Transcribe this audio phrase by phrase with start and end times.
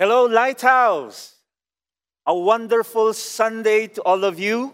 [0.00, 1.36] Hello, Lighthouse.
[2.24, 4.72] A wonderful Sunday to all of you.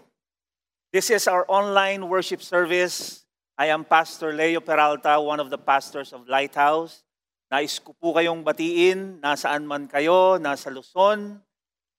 [0.95, 3.27] This is our online worship service.
[3.59, 7.03] I am Pastor Leo Peralta, one of the pastors of Lighthouse.
[7.51, 11.43] Nais ko po kayong batiin, nasaan man kayo, nasa Luzon,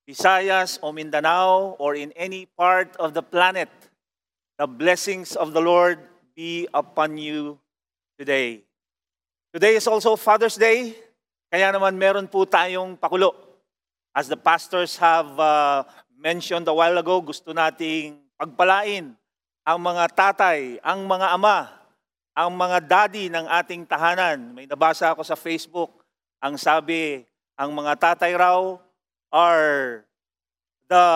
[0.09, 3.69] Visayas o Mindanao, or in any part of the planet.
[4.57, 6.01] The blessings of the Lord
[6.33, 7.61] be upon you
[8.17, 8.65] today.
[9.53, 10.97] Today is also Father's Day,
[11.49, 13.33] kaya naman meron po tayong pakulo.
[14.13, 19.17] As the pastors have uh, mentioned a while ago, gusto nating pagpalain
[19.69, 21.69] ang mga tatay, ang mga ama,
[22.33, 24.57] ang mga daddy ng ating tahanan.
[24.57, 26.05] May nabasa ako sa Facebook,
[26.41, 27.25] ang sabi,
[27.57, 28.81] ang mga tatay raw
[29.29, 30.05] are
[30.89, 31.07] the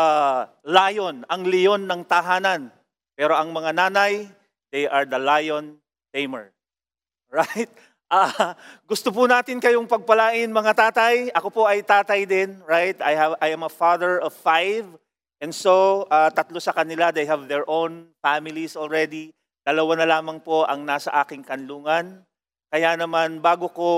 [0.69, 2.69] lion, ang leon ng tahanan.
[3.17, 4.28] Pero ang mga nanay,
[4.73, 5.80] they are the lion
[6.12, 6.53] tamer.
[7.33, 7.73] Right?
[8.12, 8.52] Uh,
[8.84, 11.33] gusto po natin kayong pagpalain mga tatay.
[11.33, 13.01] Ako po ay tatay din, right?
[13.01, 14.84] I have I am a father of five.
[15.41, 19.33] And so, uh, tatlo sa kanila, they have their own families already.
[19.64, 22.20] Dalawa na lamang po ang nasa aking kanlungan.
[22.69, 23.89] Kaya naman, bago ko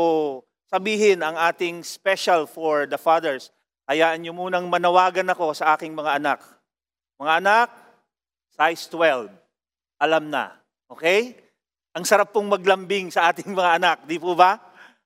[0.70, 3.50] sabihin ang ating special for the fathers,
[3.90, 6.38] hayaan nyo munang manawagan ako sa aking mga anak.
[7.18, 7.68] Mga anak,
[8.54, 9.26] size 12.
[9.98, 10.54] Alam na.
[10.86, 11.43] Okay?
[11.94, 14.58] Ang sarap pong maglambing sa ating mga anak, di po ba?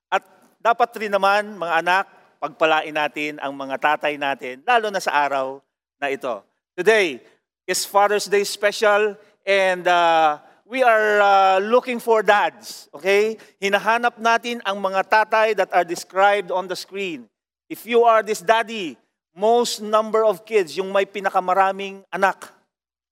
[0.08, 0.24] At
[0.56, 2.04] dapat rin naman, mga anak,
[2.40, 5.60] pagpalain natin ang mga tatay natin, lalo na sa araw
[6.00, 6.40] na ito.
[6.72, 7.20] Today
[7.68, 13.36] is Father's Day special and uh, we are uh, looking for dads, okay?
[13.60, 17.28] Hinahanap natin ang mga tatay that are described on the screen.
[17.68, 18.96] If you are this daddy,
[19.36, 22.48] most number of kids, yung may pinakamaraming anak,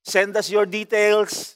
[0.01, 1.56] send us your details,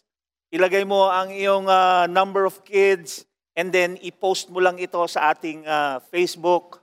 [0.50, 3.22] ilagay mo ang iyong uh, number of kids
[3.54, 6.82] and then i-post mo lang ito sa ating uh, Facebook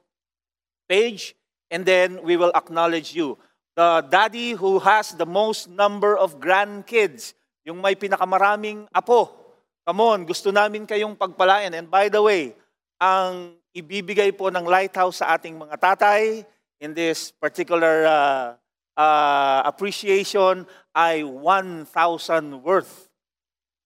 [0.87, 1.35] page
[1.67, 3.35] and then we will acknowledge you.
[3.75, 7.35] The daddy who has the most number of grandkids,
[7.67, 9.29] yung may pinakamaraming apo.
[9.83, 11.75] Come on, gusto namin kayong pagpalain.
[11.75, 12.55] And by the way,
[12.97, 16.41] ang ibibigay po ng Lighthouse sa ating mga tatay
[16.79, 18.47] in this particular uh,
[18.97, 20.65] uh, appreciation
[20.95, 21.85] ay 1,000
[22.63, 23.06] worth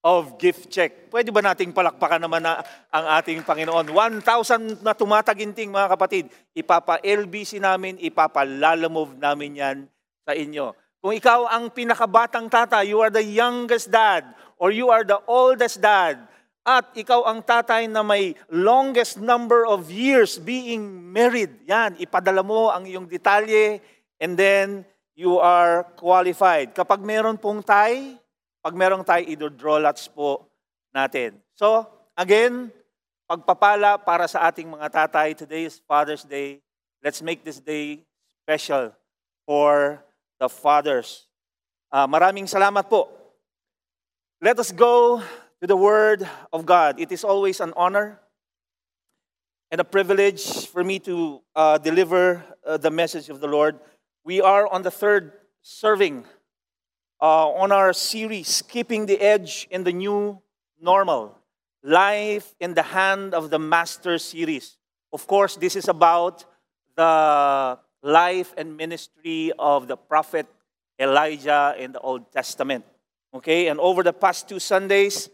[0.01, 1.13] of gift check.
[1.13, 3.93] Pwede ba nating palakpakan naman na ang ating Panginoon?
[3.93, 6.25] 1,000 na tumataginting mga kapatid.
[6.57, 9.77] Ipapa-LBC namin, ipapalalamove namin yan
[10.25, 10.73] sa inyo.
[11.01, 15.81] Kung ikaw ang pinakabatang tata, you are the youngest dad, or you are the oldest
[15.81, 16.29] dad,
[16.61, 22.69] at ikaw ang tatay na may longest number of years being married, yan, ipadala mo
[22.69, 23.81] ang iyong detalye,
[24.21, 24.85] and then
[25.17, 26.69] you are qualified.
[26.77, 28.20] Kapag meron pong tay,
[28.61, 30.45] pag merong tayo, i-draw lots po
[30.93, 31.41] natin.
[31.57, 32.69] So, again,
[33.25, 35.33] pagpapala para sa ating mga tatay.
[35.33, 36.61] Today is Father's Day.
[37.01, 38.05] Let's make this day
[38.45, 38.93] special
[39.49, 40.05] for
[40.37, 41.25] the fathers.
[41.89, 43.09] Uh, maraming salamat po.
[44.37, 45.21] Let us go
[45.61, 47.01] to the Word of God.
[47.01, 48.21] It is always an honor
[49.73, 53.81] and a privilege for me to uh, deliver uh, the message of the Lord.
[54.21, 56.25] We are on the third serving
[57.21, 60.41] uh, on our series, Keeping the Edge in the New
[60.81, 61.37] Normal
[61.83, 64.77] Life in the Hand of the Master series.
[65.13, 66.45] Of course, this is about
[66.95, 70.47] the life and ministry of the prophet
[70.99, 72.85] Elijah in the Old Testament.
[73.33, 75.29] Okay, and over the past two Sundays,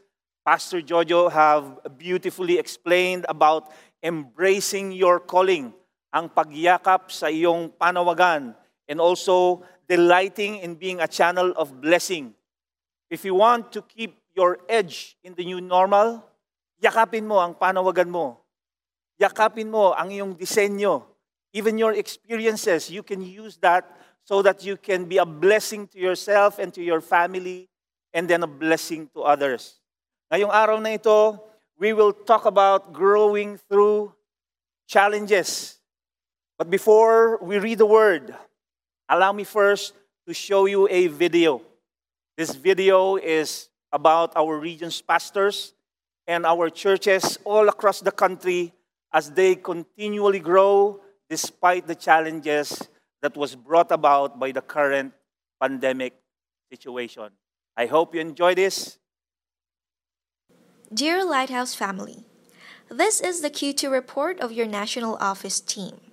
[0.45, 3.71] Pastor Jojo have beautifully explained about
[4.03, 5.73] embracing your calling,
[6.13, 8.55] ang pagyakap sa iyong panawagan,
[8.87, 12.35] and also delighting in being a channel of blessing.
[13.09, 16.23] If you want to keep your edge in the new normal,
[16.83, 18.37] yakapin mo ang panawagan mo.
[19.17, 21.07] Yakapin mo ang iyong disenyo.
[21.55, 23.87] Even your experiences, you can use that
[24.27, 27.71] so that you can be a blessing to yourself and to your family
[28.13, 29.79] and then a blessing to others.
[30.27, 31.39] Ngayong araw na ito,
[31.79, 34.11] we will talk about growing through
[34.85, 35.79] challenges.
[36.59, 38.35] But before we read the word,
[39.09, 39.93] Allow me first
[40.27, 41.61] to show you a video.
[42.35, 45.73] This video is about our region's pastors
[46.27, 48.73] and our churches all across the country
[49.13, 50.99] as they continually grow
[51.29, 52.83] despite the challenges
[53.21, 55.13] that was brought about by the current
[55.59, 56.13] pandemic
[56.69, 57.29] situation.
[57.77, 58.97] I hope you enjoy this.
[60.93, 62.25] Dear Lighthouse family,
[62.89, 66.06] this is the Q2 report of your national office team.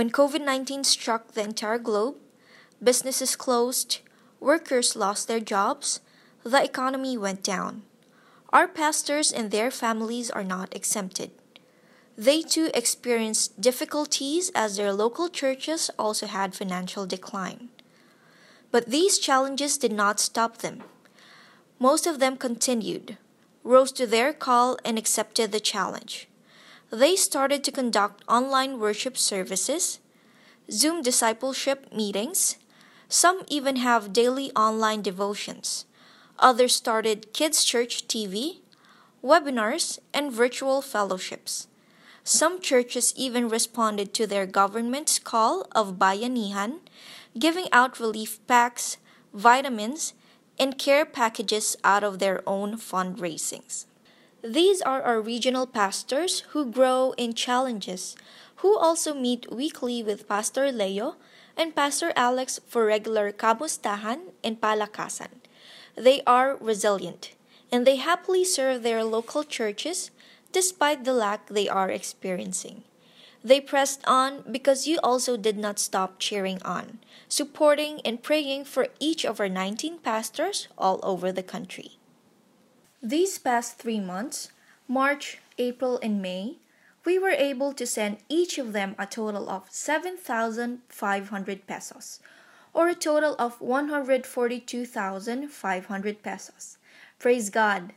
[0.00, 2.16] When COVID 19 struck the entire globe,
[2.82, 3.98] businesses closed,
[4.40, 6.00] workers lost their jobs,
[6.42, 7.82] the economy went down.
[8.48, 11.32] Our pastors and their families are not exempted.
[12.16, 17.68] They too experienced difficulties as their local churches also had financial decline.
[18.70, 20.82] But these challenges did not stop them.
[21.78, 23.18] Most of them continued,
[23.62, 26.29] rose to their call, and accepted the challenge.
[26.90, 30.00] They started to conduct online worship services,
[30.72, 32.56] Zoom discipleship meetings,
[33.08, 35.84] some even have daily online devotions.
[36.40, 38.58] Others started Kids Church TV,
[39.22, 41.68] webinars, and virtual fellowships.
[42.24, 46.80] Some churches even responded to their government's call of Bayanihan,
[47.38, 48.96] giving out relief packs,
[49.32, 50.12] vitamins,
[50.58, 53.86] and care packages out of their own fundraisings.
[54.42, 58.16] These are our regional pastors who grow in challenges,
[58.64, 61.16] who also meet weekly with Pastor Leo
[61.58, 65.44] and Pastor Alex for regular kamustahan and palakasan.
[65.94, 67.34] They are resilient,
[67.70, 70.10] and they happily serve their local churches
[70.52, 72.84] despite the lack they are experiencing.
[73.44, 78.88] They pressed on because you also did not stop cheering on, supporting and praying for
[79.00, 81.99] each of our 19 pastors all over the country.
[83.00, 84.52] These past three months,
[84.84, 86.60] March, April, and May,
[87.08, 90.84] we were able to send each of them a total of 7,500
[91.64, 92.20] pesos,
[92.76, 94.28] or a total of 142,500
[96.20, 96.76] pesos.
[97.16, 97.96] Praise God!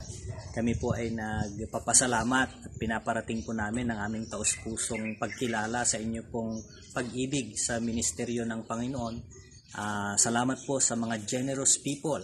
[0.56, 6.64] Kami po ay nagpapasalamat at pinaparating po namin ang aming taus-pusong pagkilala sa inyo pong
[6.96, 9.16] pag-ibig sa ministeryo ng Panginoon.
[9.76, 12.24] Uh, salamat po sa mga generous people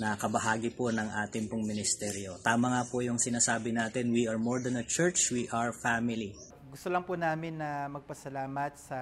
[0.00, 2.40] na kabahagi po ng ating pong ministeryo.
[2.40, 6.32] Tama nga po yung sinasabi natin, we are more than a church, we are family.
[6.72, 8.96] Gusto lang po namin na magpasalamat sa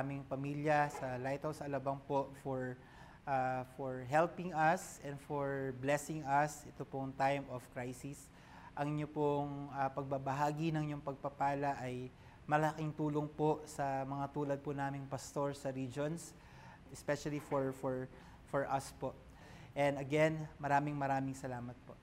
[0.00, 2.80] aming pamilya sa Lighthouse Alabang po for
[3.28, 8.32] uh, for helping us and for blessing us ito pong time of crisis.
[8.72, 12.08] Ang inyo pong uh, pagbabahagi ng inyong pagpapala ay
[12.48, 16.32] malaking tulong po sa mga tulad po naming pastor sa regions,
[16.96, 18.08] especially for for
[18.48, 19.12] for us po.
[19.76, 21.94] And again, maraming maraming salamat po.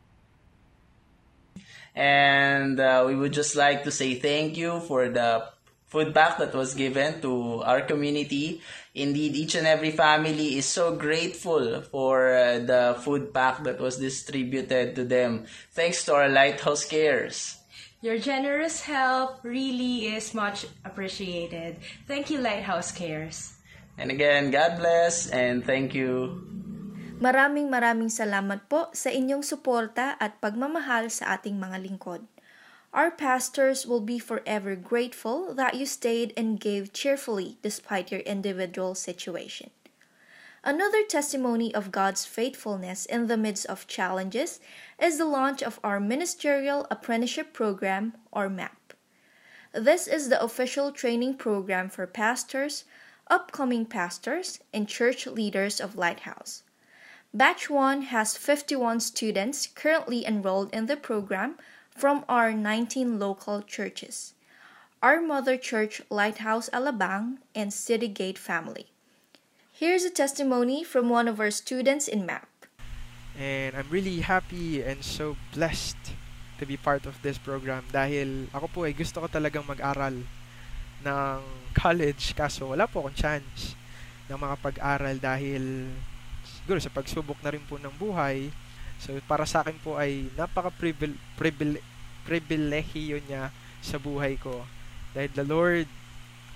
[1.98, 5.50] And uh, we would just like to say thank you for the
[5.88, 8.62] food pack that was given to our community.
[8.94, 13.98] Indeed, each and every family is so grateful for uh, the food pack that was
[13.98, 15.46] distributed to them.
[15.72, 17.58] Thanks to our Lighthouse Cares.
[18.02, 21.78] Your generous help really is much appreciated.
[22.06, 23.58] Thank you, Lighthouse Cares.
[23.98, 26.57] And again, God bless and thank you.
[27.18, 32.30] Maraming maraming salamat po sa inyong suporta at pagmamahal sa ating mga lingkod.
[32.94, 38.94] Our pastors will be forever grateful that you stayed and gave cheerfully despite your individual
[38.94, 39.74] situation.
[40.62, 44.62] Another testimony of God's faithfulness in the midst of challenges
[45.02, 48.94] is the launch of our Ministerial Apprenticeship Program, or MAP.
[49.74, 52.86] This is the official training program for pastors,
[53.26, 56.62] upcoming pastors, and church leaders of Lighthouse.
[57.38, 61.62] Batch 1 has 51 students currently enrolled in the program
[61.94, 64.34] from our 19 local churches.
[65.06, 68.90] Our mother church, Lighthouse Alabang, and City Gate family.
[69.70, 72.50] Here's a testimony from one of our students in MAP.
[73.38, 76.18] And I'm really happy and so blessed
[76.58, 80.26] to be part of this program dahil ako po ay gusto ko talagang mag-aral
[81.06, 81.42] ng
[81.78, 83.78] college kaso wala po akong chance
[84.26, 85.94] ng mga pag-aral dahil
[86.68, 88.52] siguro sa pagsubok na rin po ng buhay.
[89.00, 94.68] So, para sa akin po ay napaka-privilehiyo niya sa buhay ko.
[95.16, 95.88] Dahil the Lord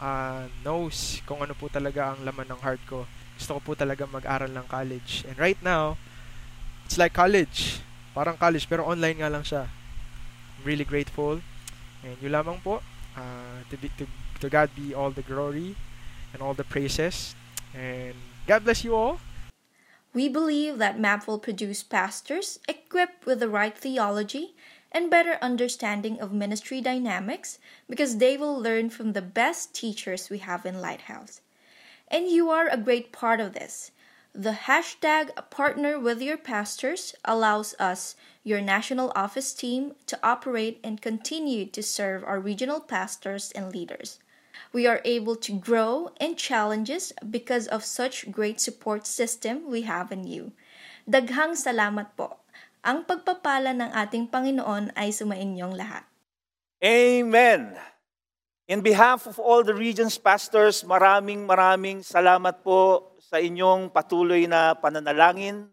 [0.04, 3.08] uh, knows kung ano po talaga ang laman ng heart ko.
[3.40, 5.24] Gusto ko po talaga mag-aral ng college.
[5.32, 5.96] And right now,
[6.84, 7.80] it's like college.
[8.12, 9.72] Parang college, pero online nga lang siya.
[10.60, 11.40] I'm really grateful.
[12.04, 12.84] And yun lamang po,
[13.16, 14.04] uh, to, be, to,
[14.44, 15.80] to God be all the glory
[16.36, 17.32] and all the praises.
[17.72, 19.24] And God bless you all.
[20.14, 24.56] We believe that MAP will produce pastors equipped with the right theology
[24.92, 30.40] and better understanding of ministry dynamics because they will learn from the best teachers we
[30.40, 31.40] have in Lighthouse.
[32.10, 33.92] And you are a great part of this.
[34.34, 41.02] The hashtag partner with your pastors allows us, your national office team, to operate and
[41.02, 44.20] continue to serve our regional pastors and leaders.
[44.72, 50.16] We are able to grow in challenges because of such great support system we have
[50.16, 50.56] in you.
[51.04, 52.40] Daghang salamat po.
[52.82, 56.08] Ang pagpapala ng ating Panginoon ay sumainyong lahat.
[56.80, 57.76] Amen.
[58.72, 64.72] In behalf of all the region's pastors, maraming maraming salamat po sa inyong patuloy na
[64.72, 65.68] pananalangin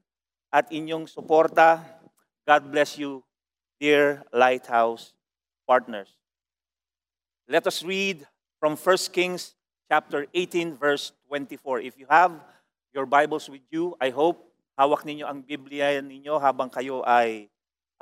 [0.50, 1.80] at inyong suporta.
[2.42, 3.22] God bless you,
[3.78, 5.14] dear Lighthouse
[5.62, 6.10] partners.
[7.46, 8.26] Let us read
[8.58, 9.54] from 1 Kings
[9.86, 11.80] chapter 18 verse 24.
[11.80, 12.34] If you have
[12.92, 14.42] your Bibles with you, I hope
[14.78, 17.46] hawak ninyo ang Biblia ninyo habang kayo ay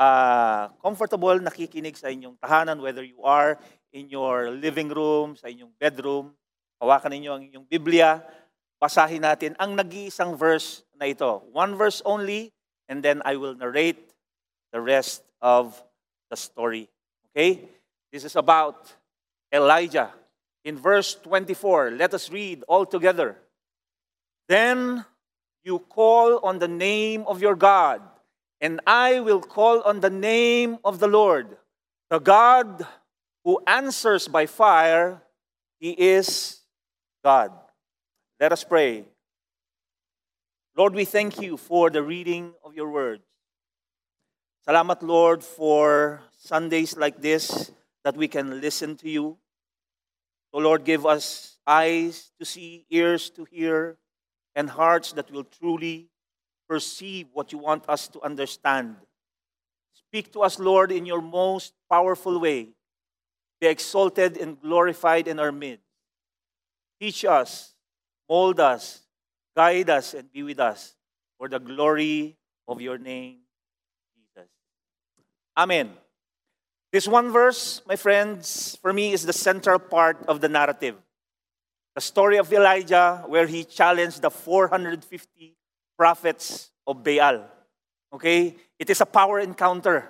[0.00, 3.60] uh, comfortable nakikinig sa inyong tahanan, whether you are
[3.92, 6.32] in your living room, sa inyong bedroom.
[6.80, 8.20] Hawakan ninyo ang inyong Biblia.
[8.76, 11.44] Basahin natin ang nag-iisang verse na ito.
[11.52, 12.52] One verse only,
[12.92, 14.12] and then I will narrate
[14.72, 15.76] the rest of
[16.28, 16.92] the story.
[17.32, 17.64] Okay?
[18.12, 18.92] This is about
[19.48, 20.12] Elijah.
[20.66, 23.38] In verse 24, let us read all together.
[24.48, 25.04] Then
[25.62, 28.02] you call on the name of your God,
[28.60, 31.56] and I will call on the name of the Lord,
[32.10, 32.84] the God
[33.44, 35.22] who answers by fire.
[35.78, 36.58] He is
[37.22, 37.52] God.
[38.40, 39.04] Let us pray.
[40.76, 43.22] Lord, we thank you for the reading of your words.
[44.66, 47.70] Salamat, Lord, for Sundays like this
[48.02, 49.38] that we can listen to you.
[50.56, 53.98] So, Lord, give us eyes to see, ears to hear,
[54.54, 56.08] and hearts that will truly
[56.66, 58.96] perceive what you want us to understand.
[59.92, 62.68] Speak to us, Lord, in your most powerful way.
[63.60, 65.84] Be exalted and glorified in our midst.
[66.98, 67.74] Teach us,
[68.26, 69.02] mold us,
[69.54, 70.94] guide us, and be with us
[71.36, 72.34] for the glory
[72.66, 73.40] of your name,
[74.16, 74.48] Jesus.
[75.54, 75.92] Amen.
[76.96, 80.96] This one verse, my friends, for me is the central part of the narrative.
[81.92, 85.04] The story of Elijah, where he challenged the 450
[85.92, 87.44] prophets of Baal.
[88.14, 88.56] Okay?
[88.78, 90.08] It is a power encounter.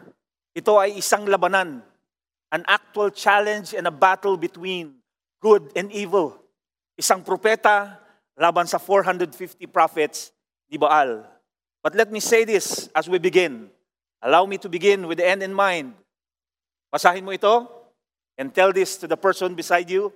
[0.55, 1.83] Ito ay isang labanan
[2.55, 4.95] an actual challenge and a battle between
[5.43, 6.39] good and evil.
[6.95, 7.99] Isang propeta
[8.39, 9.35] laban sa 450
[9.75, 10.31] prophets
[10.71, 11.27] ni Baal.
[11.83, 13.75] But let me say this as we begin.
[14.23, 16.06] Allow me to begin with the end in mind.
[16.91, 17.67] Basahin mo ito
[18.39, 20.13] and tell this to the person beside you.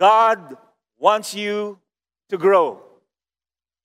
[0.00, 0.56] God
[0.98, 1.78] wants you
[2.28, 2.82] to grow.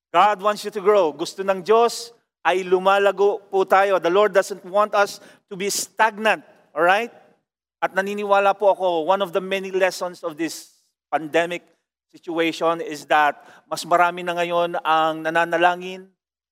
[0.09, 1.13] God wants you to grow.
[1.13, 4.01] Gusto ng Diyos ay lumalago po tayo.
[4.01, 6.41] The Lord doesn't want us to be stagnant.
[6.73, 7.13] All right?
[7.79, 10.81] At naniniwala po ako, one of the many lessons of this
[11.13, 11.63] pandemic
[12.09, 13.37] situation is that
[13.69, 16.09] mas marami na ngayon ang nananalangin,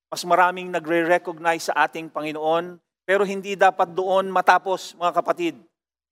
[0.07, 5.55] mas maraming nagre-recognize sa ating Panginoon, pero hindi dapat doon matapos, mga kapatid.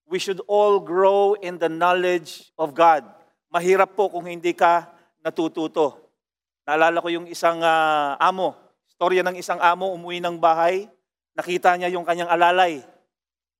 [0.07, 3.03] We should all grow in the knowledge of God.
[3.51, 4.87] Mahirap po kung hindi ka
[5.19, 5.99] natututo.
[6.63, 8.55] Naalala ko yung isang uh, amo,
[8.87, 10.87] storya ng isang amo, umuwi ng bahay,
[11.35, 12.79] nakita niya yung kanyang alalay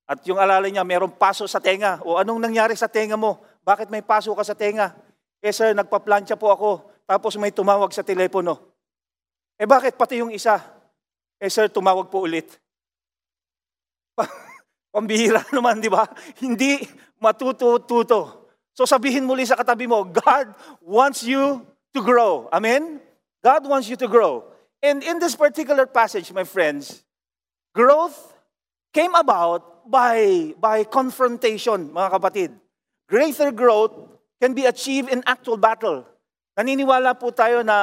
[0.06, 1.98] at yung alalay niya, mayroong paso sa tenga.
[2.06, 3.42] O anong nangyari sa tenga mo?
[3.66, 4.94] Bakit may paso ka sa tenga?
[5.42, 6.70] Eh sir, nagpa-plancha po ako.
[7.02, 8.54] Tapos may tumawag sa telepono.
[9.58, 10.62] Eh bakit pati yung isa?
[11.42, 12.54] Eh sir, tumawag po ulit.
[14.94, 16.08] Pambihira naman, di ba?
[16.40, 16.80] Hindi
[17.20, 18.48] matututo.
[18.76, 20.52] So sabihin muli sa katabi mo, God
[20.84, 21.64] wants you
[21.96, 22.48] to grow.
[22.52, 23.00] Amen?
[23.40, 24.44] God wants you to grow.
[24.84, 27.04] And in this particular passage, my friends,
[27.72, 28.16] growth
[28.92, 32.50] came about by, by confrontation, mga kapatid.
[33.08, 33.94] Greater growth
[34.40, 36.04] can be achieved in actual battle.
[36.56, 37.78] Naniniwala po tayo na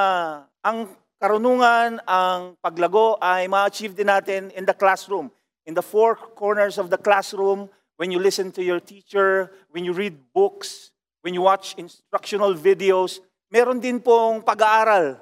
[0.61, 5.31] ang karunungan, ang paglago ay ma-achieve din natin in the classroom.
[5.65, 9.93] In the four corners of the classroom, when you listen to your teacher, when you
[9.93, 10.91] read books,
[11.21, 13.19] when you watch instructional videos,
[13.51, 15.15] meron din pong pag-aaral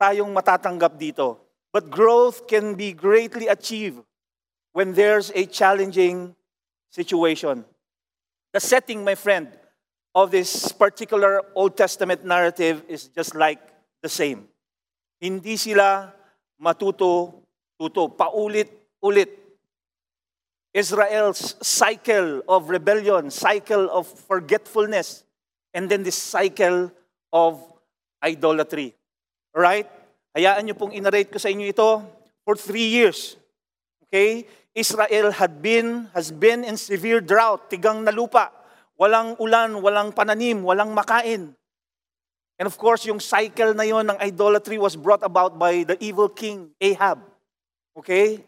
[0.00, 1.36] tayong matatanggap dito.
[1.72, 4.00] But growth can be greatly achieved
[4.72, 6.36] when there's a challenging
[6.88, 7.64] situation.
[8.52, 9.48] The setting, my friend,
[10.14, 13.60] of this particular Old Testament narrative is just like
[14.04, 14.48] the same.
[15.20, 16.12] Hindi sila
[16.60, 19.41] matuto-tuto, paulit-ulit.
[20.72, 25.24] Israel's cycle of rebellion, cycle of forgetfulness,
[25.76, 26.90] and then this cycle
[27.32, 27.60] of
[28.24, 28.96] idolatry.
[29.52, 29.84] Right?
[30.32, 32.00] Hayaan niyo pong inarate ko sa inyo ito
[32.48, 33.36] for three years.
[34.08, 34.48] Okay?
[34.72, 38.48] Israel had been, has been in severe drought, tigang na lupa.
[38.96, 41.52] Walang ulan, walang pananim, walang makain.
[42.56, 46.32] And of course, yung cycle na yon ng idolatry was brought about by the evil
[46.32, 47.20] king Ahab.
[47.92, 48.40] Okay?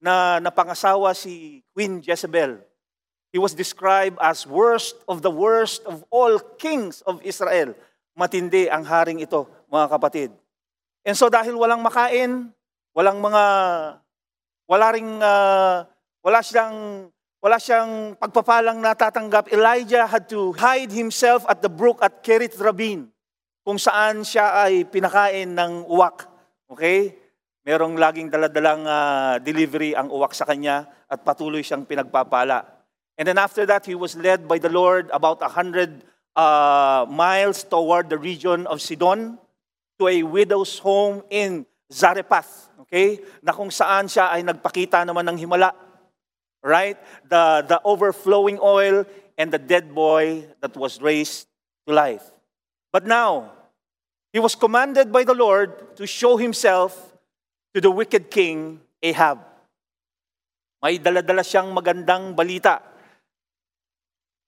[0.00, 2.58] Na napangasawa si Queen Jezebel.
[3.30, 7.78] He was described as worst of the worst of all kings of Israel.
[8.18, 10.30] Matindi ang haring ito, mga kapatid.
[11.06, 12.50] And so dahil walang makain,
[12.90, 13.44] walang mga
[14.66, 15.86] wala ring uh,
[16.24, 17.06] wala siyang
[17.40, 19.52] wala siyang pagpapalang natatanggap.
[19.52, 23.08] Elijah had to hide himself at the brook at Kerit Rabin
[23.64, 26.26] kung saan siya ay pinakain ng uwak.
[26.66, 27.19] Okay?
[27.60, 32.64] Merong laging daladalang uh, delivery ang uwak sa kanya at patuloy siyang pinagpapala.
[33.20, 36.00] And then after that, he was led by the Lord about a hundred
[36.32, 39.36] uh, miles toward the region of Sidon
[40.00, 42.72] to a widow's home in Zarephath.
[42.88, 43.20] Okay?
[43.44, 45.76] Na kung saan siya ay nagpakita naman ng himala.
[46.64, 46.96] Right?
[47.28, 49.04] The, the overflowing oil
[49.36, 51.44] and the dead boy that was raised
[51.86, 52.24] to life.
[52.88, 53.52] But now,
[54.32, 57.09] he was commanded by the Lord to show himself
[57.74, 59.40] to the wicked king Ahab.
[60.80, 62.80] May daladala siyang magandang balita.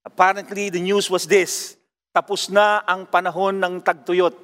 [0.03, 1.77] Apparently, the news was this.
[2.13, 4.35] Tapos na ang panahon ng tagtuyot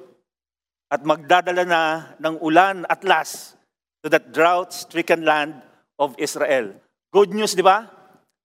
[0.89, 1.81] at magdadala na
[2.17, 3.53] ng ulan at las
[4.01, 5.59] to that drought-stricken land
[5.99, 6.73] of Israel.
[7.13, 7.85] Good news, di ba?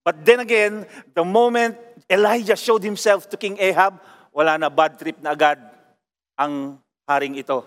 [0.05, 0.85] But then again,
[1.17, 3.97] the moment Elijah showed himself to King Ahab,
[4.35, 5.57] wala na bad trip na agad
[6.37, 6.77] ang
[7.09, 7.65] haring ito.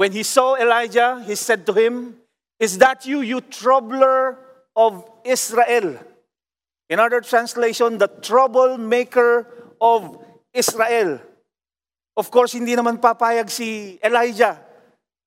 [0.00, 2.16] When he saw Elijah, he said to him,
[2.56, 4.40] Is that you, you troubler
[4.72, 6.00] of Israel?
[6.88, 9.44] In other translation, the troublemaker
[9.76, 10.16] of
[10.56, 11.20] Israel.
[12.16, 14.56] Of course, hindi naman papayag si Elijah.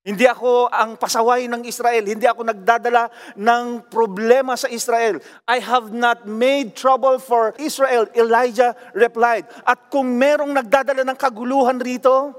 [0.02, 2.10] Hindi ako ang pasaway ng Israel.
[2.10, 5.22] Hindi ako nagdadala ng problema sa Israel.
[5.46, 9.46] I have not made trouble for Israel, Elijah replied.
[9.62, 12.34] At kung merong nagdadala ng kaguluhan rito,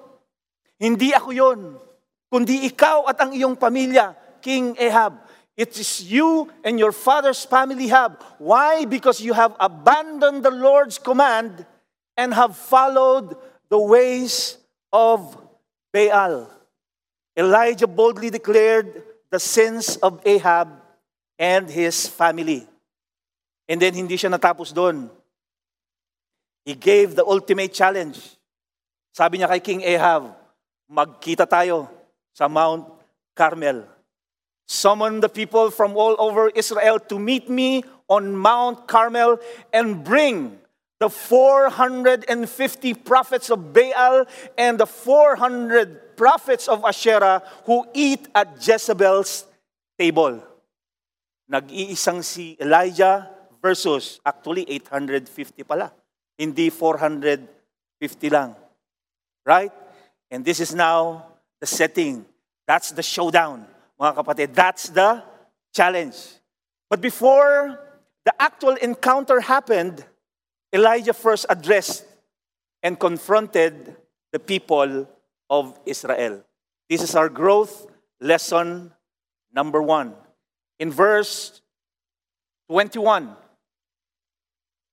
[0.75, 1.84] hindi ako yon,
[2.29, 5.25] kundi ikaw at ang iyong pamilya, King Ahab.
[5.55, 8.19] It is you and your father's family have.
[8.43, 8.83] Why?
[8.83, 11.63] Because you have abandoned the Lord's command
[12.19, 13.39] and have followed
[13.71, 14.59] the ways
[14.91, 15.23] of
[15.95, 16.51] Baal.
[17.39, 20.75] Elijah boldly declared the sins of Ahab
[21.39, 22.67] and his family.
[23.67, 25.07] And then hindi siya natapos doon.
[26.67, 28.19] He gave the ultimate challenge.
[29.15, 30.35] Sabi niya kay King Ahab,
[30.91, 31.87] magkita tayo
[32.35, 32.83] sa Mount
[33.31, 33.87] Carmel.
[34.67, 39.39] Summon the people from all over Israel to meet me on Mount Carmel
[39.71, 40.59] and bring
[40.99, 42.27] the 450
[43.07, 44.27] prophets of Baal
[44.57, 49.47] and the 400 prophets of Asherah who eat at Jezebel's
[49.97, 50.43] table.
[51.47, 55.93] Nag-iisang si Elijah versus actually 850 pala.
[56.35, 57.47] Hindi 450
[58.33, 58.55] lang.
[59.45, 59.71] Right?
[60.31, 62.25] And this is now the setting.
[62.67, 63.67] That's the showdown,
[63.99, 64.53] mga kapatid.
[64.53, 65.23] That's the
[65.73, 66.17] challenge.
[66.89, 67.79] But before
[68.25, 70.03] the actual encounter happened,
[70.73, 72.05] Elijah first addressed
[72.81, 73.95] and confronted
[74.31, 75.07] the people
[75.49, 76.43] of Israel.
[76.89, 77.87] This is our growth
[78.19, 78.91] lesson
[79.53, 80.13] number one.
[80.79, 81.61] In verse
[82.69, 83.35] 21,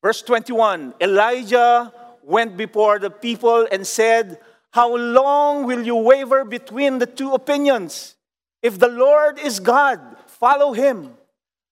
[0.02, 4.38] verse 21, Elijah went before the people and said,
[4.72, 8.16] How long will you waver between the two opinions?
[8.64, 11.12] If the Lord is God, follow him.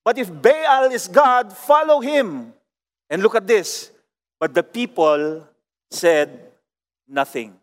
[0.05, 2.53] But if Baal is God, follow him.
[3.09, 3.89] And look at this.
[4.39, 5.45] But the people
[5.89, 6.29] said
[7.09, 7.57] nothing.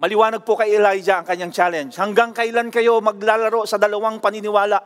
[0.00, 1.98] Maliwanag po kay Elijah ang kanyang challenge.
[1.98, 4.78] Hanggang kailan kayo maglalaro sa dalawang paniniwala?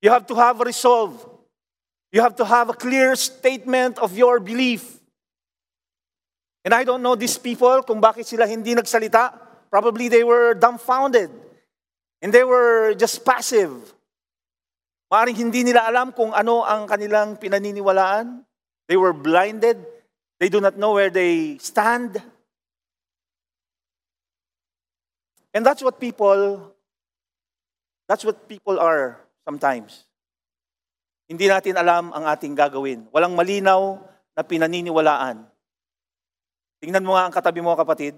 [0.00, 1.20] You have to have a resolve.
[2.14, 4.93] You have to have a clear statement of your belief.
[6.64, 9.36] And I don't know these people kung bakit sila hindi nagsalita.
[9.68, 11.28] Probably they were dumbfounded.
[12.24, 13.76] And they were just passive.
[15.12, 18.40] Maring hindi nila alam kung ano ang kanilang pinaniniwalaan.
[18.88, 19.76] They were blinded.
[20.40, 22.16] They do not know where they stand.
[25.52, 26.72] And that's what people,
[28.08, 30.08] that's what people are sometimes.
[31.28, 33.06] Hindi natin alam ang ating gagawin.
[33.12, 34.00] Walang malinaw
[34.32, 35.53] na pinaniniwalaan.
[36.84, 38.12] Tingnan mo nga ang katabi mo kapatid.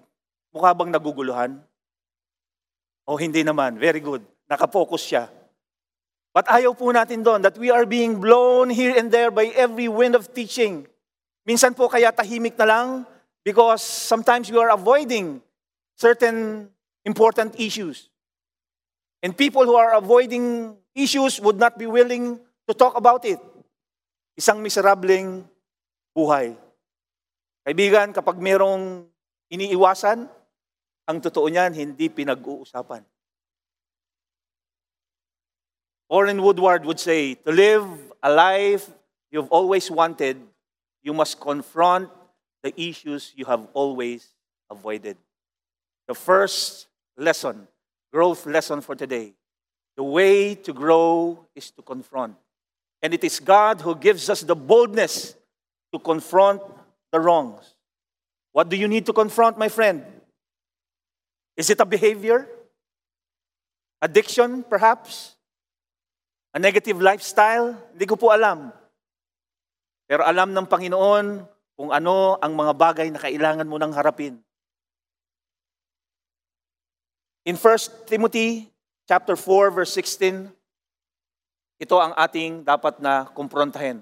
[0.50, 1.62] Mukha bang naguguluhan?
[3.07, 3.79] O hindi naman.
[3.79, 4.26] Very good.
[4.50, 5.31] Nakapokus siya.
[6.35, 9.87] But ayaw po natin doon that we are being blown here and there by every
[9.87, 10.83] wind of teaching.
[11.46, 12.87] Minsan po kaya tahimik na lang
[13.46, 15.38] because sometimes we are avoiding
[15.94, 16.66] certain
[17.07, 18.11] important issues.
[19.22, 23.38] And people who are avoiding issues would not be willing to talk about it.
[24.35, 25.46] Isang miserableng
[26.18, 26.65] buhay.
[27.66, 29.11] Kaibigan, kapag merong
[29.50, 30.22] iniiwasan,
[31.11, 33.02] ang totoo niyan, hindi pinag-uusapan.
[36.07, 37.83] Orrin Woodward would say, to live
[38.22, 38.87] a life
[39.35, 40.38] you've always wanted,
[41.02, 42.07] you must confront
[42.62, 44.31] the issues you have always
[44.70, 45.18] avoided.
[46.07, 46.87] The first
[47.18, 47.66] lesson,
[48.14, 49.35] growth lesson for today.
[49.98, 52.38] The way to grow is to confront.
[53.02, 55.35] And it is God who gives us the boldness
[55.90, 56.62] to confront
[57.12, 57.77] the wrongs.
[58.53, 60.03] What do you need to confront, my friend?
[61.57, 62.49] Is it a behavior?
[64.01, 65.37] Addiction, perhaps?
[66.53, 67.77] A negative lifestyle?
[67.92, 68.73] Hindi ko po alam.
[70.09, 71.45] Pero alam ng Panginoon
[71.77, 74.40] kung ano ang mga bagay na kailangan mo nang harapin.
[77.47, 78.66] In 1 Timothy
[79.07, 80.51] chapter 4 verse 16,
[81.77, 84.01] ito ang ating dapat na kumprontahin.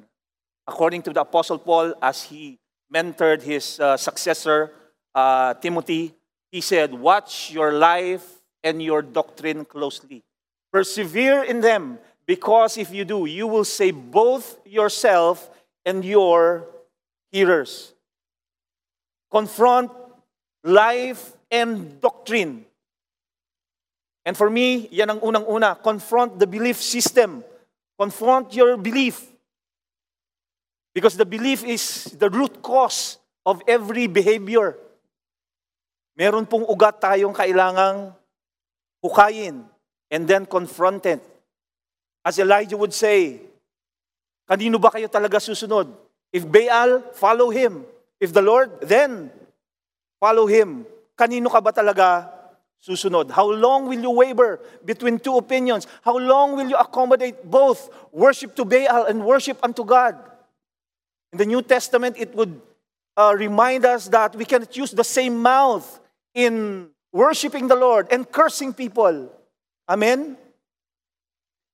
[0.64, 2.56] According to the Apostle Paul, as he
[2.92, 4.72] mentored his uh, successor,
[5.14, 6.14] uh, Timothy,
[6.50, 8.24] he said, Watch your life
[8.62, 10.22] and your doctrine closely.
[10.72, 15.50] Persevere in them, because if you do, you will save both yourself
[15.84, 16.66] and your
[17.30, 17.92] hearers.
[19.30, 19.90] Confront
[20.62, 22.64] life and doctrine.
[24.24, 25.76] And for me, yan ang unang-una.
[25.82, 27.44] Confront the belief system.
[27.98, 29.33] Confront your belief.
[30.94, 34.78] Because the belief is the root cause of every behavior.
[36.14, 38.14] Meron pong ugat tayong kailangang
[39.02, 39.66] hukayin
[40.06, 41.18] and then confront it.
[42.22, 43.42] As Elijah would say,
[44.46, 45.90] kanino ba kayo talaga susunod?
[46.30, 47.82] If Baal, follow him.
[48.22, 49.34] If the Lord, then
[50.22, 50.86] follow him.
[51.18, 52.30] Kanino ka ba talaga
[52.78, 53.34] susunod?
[53.34, 55.90] How long will you waver between two opinions?
[56.06, 60.33] How long will you accommodate both worship to Baal and worship unto God?
[61.34, 62.62] In the New Testament, it would
[63.18, 65.82] uh, remind us that we cannot use the same mouth
[66.30, 69.34] in worshiping the Lord and cursing people.
[69.90, 70.38] Amen?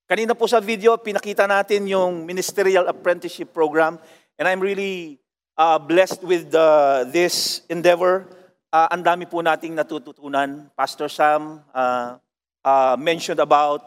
[0.09, 4.01] Kanina po sa video, pinakita natin yung ministerial apprenticeship program.
[4.41, 5.21] And I'm really
[5.61, 8.33] uh, blessed with uh, this endeavor.
[8.73, 10.73] Uh, ang dami po nating natututunan.
[10.73, 12.17] Pastor Sam uh,
[12.65, 13.85] uh, mentioned about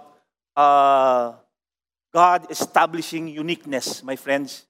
[0.54, 1.34] uh,
[2.14, 4.70] God establishing uniqueness, my friends.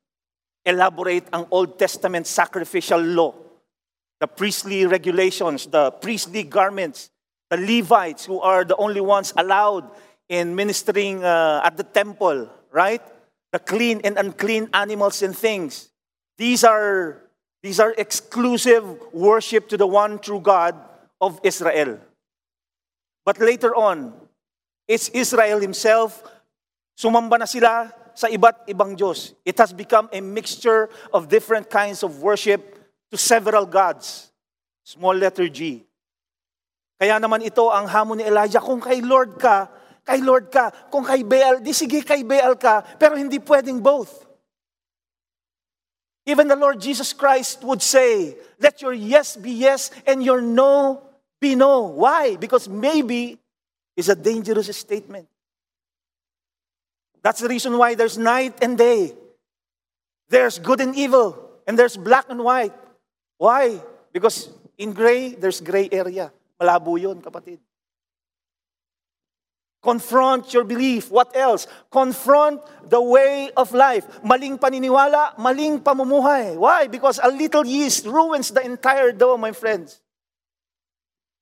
[0.66, 3.34] Elaborate ang Old Testament sacrificial law,
[4.20, 7.12] the priestly regulations, the priestly garments,
[7.50, 9.90] the Levites who are the only ones allowed
[10.30, 13.02] in ministering uh, at the temple, right?
[13.52, 15.90] The clean and unclean animals and things.
[16.38, 17.24] These are
[17.64, 18.84] These are exclusive
[19.16, 20.76] worship to the one true God
[21.24, 21.96] of Israel.
[23.24, 24.12] But later on,
[24.84, 26.20] it's Israel himself,
[27.00, 29.34] sumamba na sila sa iba't ibang Diyos.
[29.46, 32.62] It has become a mixture of different kinds of worship
[33.12, 34.32] to several gods.
[34.86, 35.86] Small letter G.
[36.98, 39.68] Kaya naman ito ang hamon ni Elijah, kung kay Lord ka,
[40.08, 40.72] kay Lord ka.
[40.88, 44.24] Kung kay Baal, di sige kay Baal ka, pero hindi pwedeng both.
[46.24, 51.04] Even the Lord Jesus Christ would say, Let your yes be yes and your no
[51.44, 51.92] be no.
[52.00, 52.40] Why?
[52.40, 53.36] Because maybe
[54.00, 55.28] is a dangerous statement.
[57.24, 59.16] That's the reason why there's night and day.
[60.28, 62.76] There's good and evil, and there's black and white.
[63.38, 63.80] Why?
[64.12, 66.32] Because in gray, there's gray area.
[66.60, 67.60] Malabo yun, kapatid.
[69.82, 71.12] Confront your belief.
[71.12, 71.68] What else?
[71.92, 74.08] Confront the way of life.
[74.24, 76.56] Maling paniniwala, maling pamumuhay.
[76.56, 76.88] Why?
[76.88, 80.00] Because a little yeast ruins the entire dough, my friends.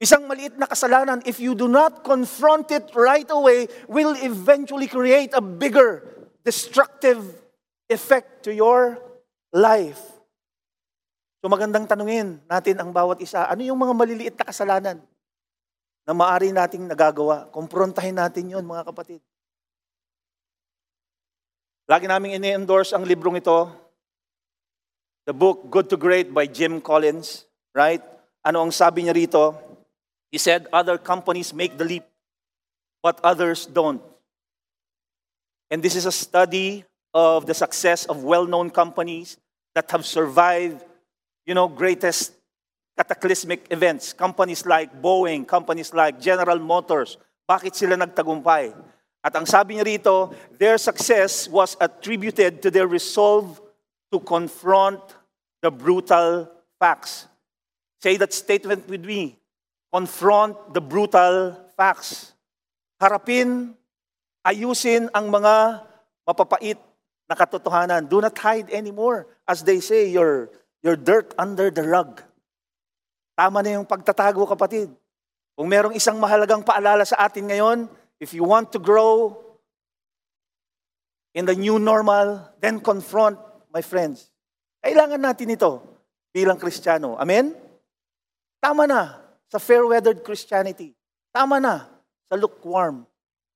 [0.02, 5.30] Isang maliit na kasalanan, if you do not confront it right away, will eventually create
[5.38, 6.02] a bigger
[6.42, 7.22] destructive
[7.86, 8.98] effect to your
[9.54, 10.02] life.
[11.46, 14.98] So magandang tanungin natin ang bawat isa, ano yung mga maliliit na kasalanan
[16.02, 17.54] na maari nating nagagawa.
[17.54, 19.22] Kumprontahin natin yon mga kapatid.
[21.86, 23.70] Lagi naming ini-endorse ang librong ito,
[25.30, 27.46] the book Good to Great by Jim Collins,
[27.78, 28.02] right?
[28.42, 29.71] Ano ang sabi niya rito?
[30.32, 32.04] He said, other companies make the leap,
[33.04, 34.02] but others don't.
[35.70, 39.38] And this is a study of the success of well-known companies
[39.76, 40.84] that have survived,
[41.46, 42.34] you know, greatest
[42.98, 44.14] cataclysmic events.
[44.14, 47.18] Companies like Boeing, companies like General Motors,
[47.50, 48.72] bakit sila nagtagumpay?
[49.24, 53.60] At ang sabi niya rito, their success was attributed to their resolve
[54.12, 55.00] to confront
[55.62, 57.28] the brutal facts.
[58.02, 59.41] Say that statement with me.
[59.92, 62.32] Confront the brutal facts.
[62.96, 63.76] Harapin,
[64.48, 65.84] ayusin ang mga
[66.24, 66.80] mapapait
[67.28, 68.08] na katotohanan.
[68.08, 69.28] Do not hide anymore.
[69.44, 70.48] As they say, your,
[70.80, 72.24] your dirt under the rug.
[73.36, 74.92] Tama na yung pagtatago, kapatid.
[75.60, 79.36] Kung merong isang mahalagang paalala sa atin ngayon, if you want to grow
[81.36, 83.36] in the new normal, then confront,
[83.72, 84.28] my friends.
[84.84, 85.80] Kailangan natin ito
[86.36, 87.16] bilang Kristiyano.
[87.16, 87.56] Amen?
[88.60, 89.21] Tama na
[89.52, 90.96] sa fair-weathered Christianity.
[91.36, 91.84] Tama na
[92.32, 93.04] sa lukewarm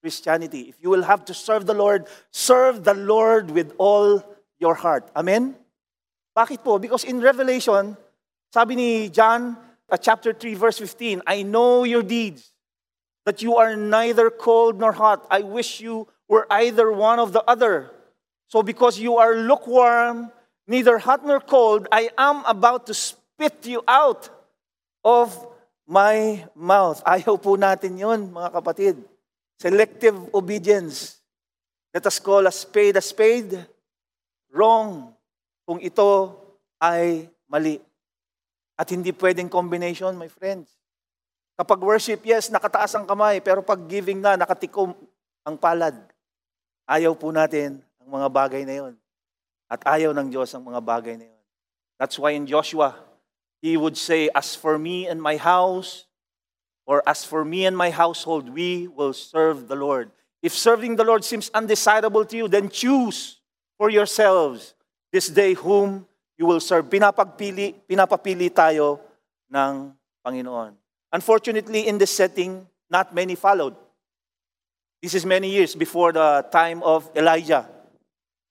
[0.03, 0.69] Christianity.
[0.69, 4.21] If you will have to serve the Lord, serve the Lord with all
[4.59, 5.07] your heart.
[5.15, 5.55] Amen?
[6.35, 6.77] Bakit po?
[6.77, 7.95] Because in Revelation,
[8.51, 9.55] sabi ni John,
[9.89, 12.51] uh, chapter 3, verse 15, I know your deeds,
[13.25, 15.25] that you are neither cold nor hot.
[15.31, 17.89] I wish you were either one of the other.
[18.47, 20.31] So because you are lukewarm
[20.67, 24.29] neither hot nor cold, I am about to spit you out
[25.03, 25.33] of
[25.85, 26.99] my mouth.
[27.05, 28.95] Ayaw po natin yun, mga kapatid.
[29.61, 31.21] Selective obedience.
[31.95, 33.55] Let us call a spade a spade.
[34.51, 35.15] Wrong
[35.63, 36.35] kung ito
[36.81, 37.79] ay mali.
[38.75, 40.67] At hindi pwedeng combination, my friends.
[41.55, 44.91] Kapag worship, yes, nakataas ang kamay, pero pag giving na, nakatikom
[45.47, 45.95] ang palad.
[46.83, 48.93] Ayaw po natin ang mga bagay na yon.
[49.71, 51.43] At ayaw ng Diyos ang mga bagay na yon.
[51.95, 52.99] That's why in Joshua,
[53.65, 56.05] he would say, As for me and my house,
[56.85, 60.11] or as for me and my household, we will serve the Lord.
[60.43, 63.41] If serving the Lord seems undesirable to you, then choose
[63.77, 64.75] for yourselves
[65.11, 66.05] this day whom
[66.37, 66.85] you will serve.
[66.85, 68.99] Pinapagpili, pinapapili tayo
[69.49, 70.77] ng Panginoon.
[71.11, 73.73] Unfortunately, in this setting, not many followed.
[75.01, 77.65] This is many years before the time of Elijah.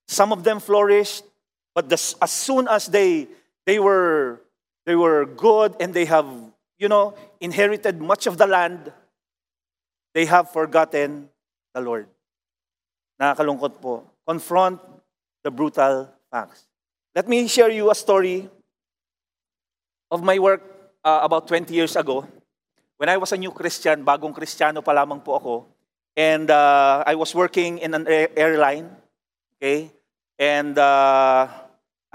[0.07, 1.23] Some of them flourished,
[1.73, 3.27] but the, as soon as they,
[3.65, 4.41] they, were,
[4.85, 6.25] they were good and they have,
[6.77, 8.93] you know, inherited much of the land,
[10.13, 11.29] they have forgotten
[11.73, 12.07] the Lord.
[13.19, 14.03] Nakakalungkot po.
[14.27, 14.79] Confront
[15.43, 16.65] the brutal facts.
[17.15, 18.49] Let me share you a story
[20.11, 20.61] of my work
[21.03, 22.27] uh, about 20 years ago.
[22.97, 25.55] When I was a new Christian, bagong Kristiyano pa lamang po ako,
[26.15, 28.87] and uh, I was working in an airline,
[29.55, 29.91] okay?
[30.39, 31.47] And uh,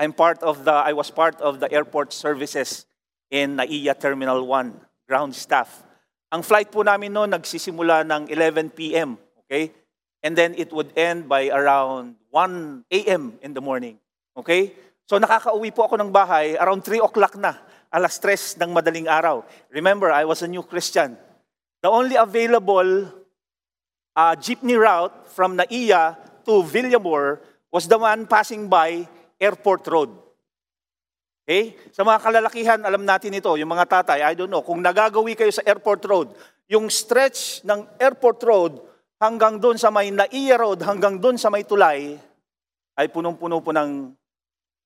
[0.01, 2.89] I'm part of the, I was part of the airport services
[3.29, 4.73] in Naiya Terminal 1,
[5.05, 5.85] ground staff.
[6.33, 9.69] Ang flight po namin noon nagsisimula ng 11 p.m., okay?
[10.25, 13.37] And then it would end by around 1 a.m.
[13.45, 14.01] in the morning,
[14.33, 14.73] okay?
[15.05, 17.61] So nakakauwi po ako ng bahay around 3 o'clock na,
[17.93, 19.45] alas 3 ng madaling araw.
[19.69, 21.21] Remember, I was a new Christian.
[21.85, 23.05] The only available
[24.17, 26.17] uh, jeepney route from Naiya
[26.49, 29.05] to Villamor was the one passing by
[29.41, 30.11] Airport Road.
[31.49, 31.75] Okay?
[31.91, 35.51] Sa mga kalalakihan, alam natin ito, yung mga tatay, I don't know, kung nagagawi kayo
[35.51, 36.29] sa Airport Road,
[36.71, 38.73] yung stretch ng Airport Road
[39.19, 42.15] hanggang doon sa may Naiya Road, hanggang doon sa may Tulay,
[42.95, 44.13] ay punong-puno po ng,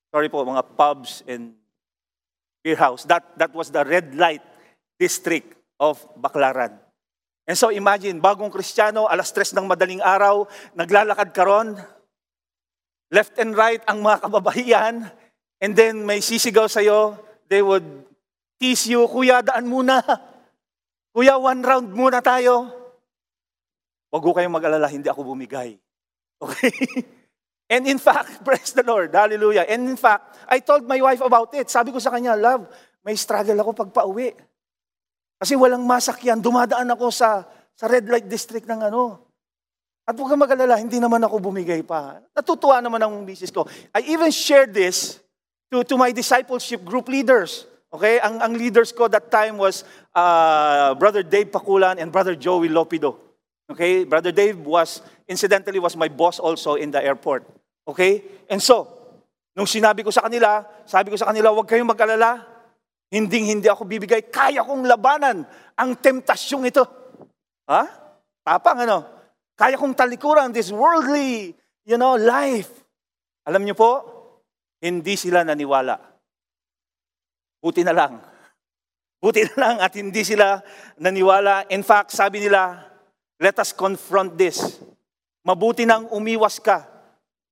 [0.08, 1.52] sorry po, mga pubs and
[2.62, 3.04] beer house.
[3.04, 4.40] That, that was the red light
[4.96, 6.80] district of Baclaran.
[7.44, 11.76] And so imagine, bagong Kristiyano, alas tres ng madaling araw, naglalakad ka ron,
[13.12, 14.94] left and right ang mga kababaihan,
[15.60, 17.84] and then may sisigaw sa'yo, they would
[18.60, 20.00] tease you, Kuya, daan muna.
[21.12, 22.70] Kuya, one round muna tayo.
[24.14, 25.74] Huwag kayong mag-alala, hindi ako bumigay.
[26.38, 26.70] Okay?
[27.74, 29.66] And in fact, praise the Lord, hallelujah.
[29.66, 31.72] And in fact, I told my wife about it.
[31.72, 32.68] Sabi ko sa kanya, love,
[33.02, 34.30] may struggle ako pag pauwi.
[35.40, 37.42] Kasi walang masakyan, dumadaan ako sa,
[37.74, 39.33] sa red light district ng ano.
[40.04, 42.20] At huwag kang mag-alala, hindi naman ako bumigay pa.
[42.36, 43.64] Natutuwa naman ang misis ko.
[43.96, 45.16] I even shared this
[45.72, 47.64] to, to my discipleship group leaders.
[47.88, 48.20] Okay?
[48.20, 49.80] Ang, ang leaders ko that time was
[50.12, 53.16] uh, Brother Dave Pakulan and Brother Joey Lopido.
[53.64, 54.04] Okay?
[54.04, 57.48] Brother Dave was, incidentally, was my boss also in the airport.
[57.88, 58.44] Okay?
[58.52, 58.84] And so,
[59.56, 62.44] nung sinabi ko sa kanila, sabi ko sa kanila, huwag kayong mag-alala.
[63.08, 64.28] Hinding hindi ako bibigay.
[64.28, 65.48] Kaya kong labanan
[65.80, 66.84] ang temptasyong ito.
[67.72, 67.88] Ha?
[68.44, 69.13] Tapang ano?
[69.54, 71.54] Kaya kong talikuran this worldly,
[71.86, 72.70] you know, life.
[73.46, 74.02] Alam niyo po,
[74.82, 75.96] hindi sila naniwala.
[77.62, 78.20] Buti na lang.
[79.22, 80.60] Buti na lang at hindi sila
[81.00, 81.64] naniwala.
[81.72, 82.84] In fact, sabi nila,
[83.40, 84.84] let us confront this.
[85.46, 86.84] Mabuti nang umiwas ka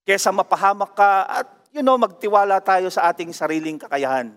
[0.05, 4.37] kesa mapahamak ka at, you know, magtiwala tayo sa ating sariling kakayahan.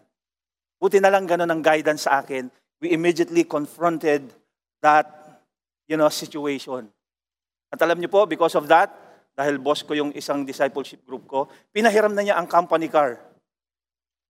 [0.80, 2.48] Buti na lang ganun ang guidance sa akin.
[2.80, 4.32] We immediately confronted
[4.80, 5.10] that,
[5.90, 6.95] you know, situation.
[7.70, 8.94] At alam niyo po, because of that,
[9.36, 13.20] dahil boss ko yung isang discipleship group ko, pinahiram na niya ang company car.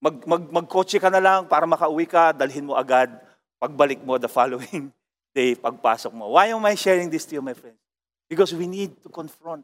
[0.02, 3.14] Mag, mag, magkotse ka na lang para makauwi ka, dalhin mo agad,
[3.62, 4.90] pagbalik mo the following
[5.36, 6.34] day, pagpasok mo.
[6.34, 7.78] Why am I sharing this to you, my friends?
[8.26, 9.62] Because we need to confront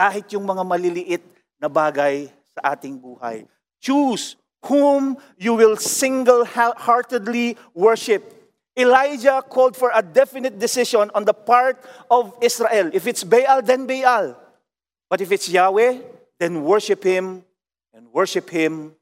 [0.00, 1.24] kahit yung mga maliliit
[1.60, 3.44] na bagay sa ating buhay.
[3.84, 8.24] Choose whom you will single-heartedly worship.
[8.76, 12.90] Elijah called for a definite decision on the part of Israel.
[12.92, 14.36] If it's Baal, then Baal.
[15.08, 15.98] But if it's Yahweh,
[16.38, 17.44] then worship Him
[17.92, 18.94] and worship Him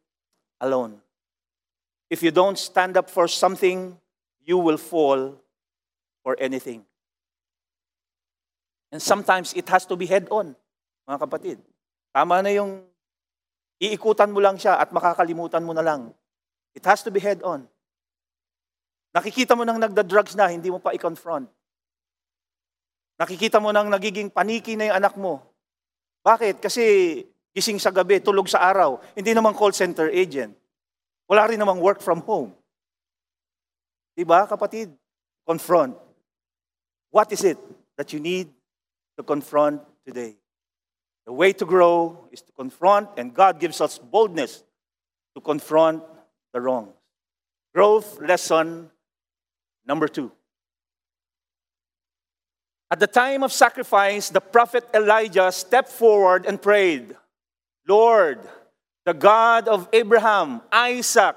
[0.61, 1.01] alone.
[2.09, 3.97] If you don't stand up for something,
[4.41, 5.37] you will fall
[6.25, 6.85] for anything.
[8.91, 10.57] And sometimes it has to be head on,
[11.05, 11.59] mga kapatid.
[12.17, 12.81] Tama na yung
[13.77, 16.17] iikutan mo lang siya at makakalimutan mo na lang.
[16.73, 17.69] It has to be head on.
[19.13, 21.49] Nakikita mo nang nagda-drugs na, hindi mo pa i-confront.
[23.19, 25.43] Nakikita mo nang nagiging paniki na yung anak mo.
[26.23, 26.63] Bakit?
[26.63, 29.03] Kasi gising sa gabi, tulog sa araw.
[29.19, 30.55] Hindi naman call center agent.
[31.27, 32.55] Wala rin namang work from home.
[34.15, 34.95] Diba, kapatid?
[35.43, 35.97] Confront.
[37.11, 37.59] What is it
[37.97, 38.53] that you need
[39.17, 40.37] to confront today?
[41.27, 44.65] The way to grow is to confront, and God gives us boldness
[45.35, 46.01] to confront
[46.53, 46.95] the wrongs.
[47.75, 48.91] Growth lesson
[49.89, 50.31] number two.
[52.91, 57.17] At the time of sacrifice, the prophet Elijah stepped forward and prayed,
[57.87, 58.39] Lord,
[59.05, 61.37] the God of Abraham, Isaac,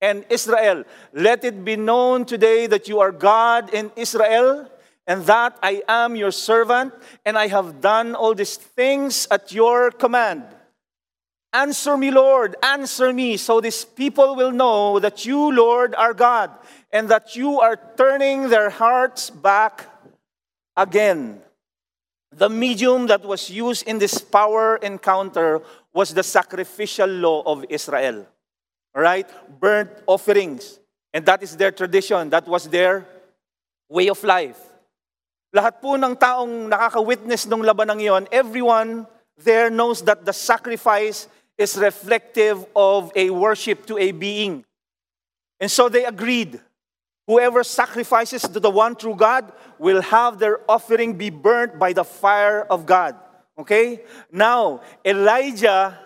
[0.00, 4.70] and Israel, let it be known today that you are God in Israel
[5.06, 6.94] and that I am your servant
[7.26, 10.44] and I have done all these things at your command.
[11.52, 16.50] Answer me, Lord, answer me, so these people will know that you, Lord, are God
[16.92, 19.86] and that you are turning their hearts back
[20.76, 21.42] again.
[22.30, 25.60] The medium that was used in this power encounter
[25.92, 28.26] was the sacrificial law of Israel.
[28.94, 29.28] right?
[29.60, 30.78] Burnt offerings.
[31.12, 32.30] And that is their tradition.
[32.30, 33.06] That was their
[33.88, 34.58] way of life.
[35.54, 39.06] Lahat po ng taong nakaka-witness ng iyon, everyone
[39.42, 41.26] there knows that the sacrifice
[41.60, 44.64] is reflective of a worship to a being.
[45.60, 46.58] And so they agreed.
[47.26, 52.02] Whoever sacrifices to the one true God will have their offering be burnt by the
[52.02, 53.14] fire of God.
[53.58, 54.00] Okay?
[54.32, 55.98] Now, Elijah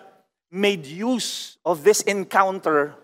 [0.51, 2.95] made use of this encounter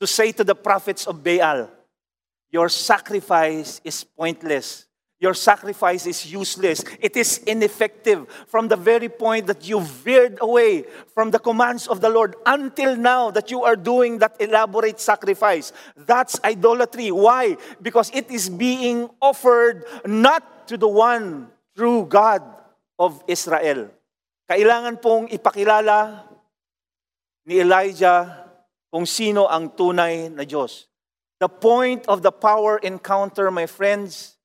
[0.00, 1.70] to say to the prophets of Baal,
[2.50, 4.87] Your sacrifice is pointless.
[5.18, 6.86] Your sacrifice is useless.
[7.02, 12.00] It is ineffective from the very point that you veered away from the commands of
[12.00, 15.72] the Lord until now that you are doing that elaborate sacrifice.
[15.96, 17.10] That's idolatry.
[17.10, 17.58] Why?
[17.82, 22.46] Because it is being offered not to the one true God
[22.96, 23.90] of Israel.
[24.46, 26.30] Kailangan pong ipakilala
[27.42, 28.54] ni Elijah
[28.86, 30.86] kung sino ang tunay na Diyos.
[31.42, 34.37] The point of the power encounter, my friends,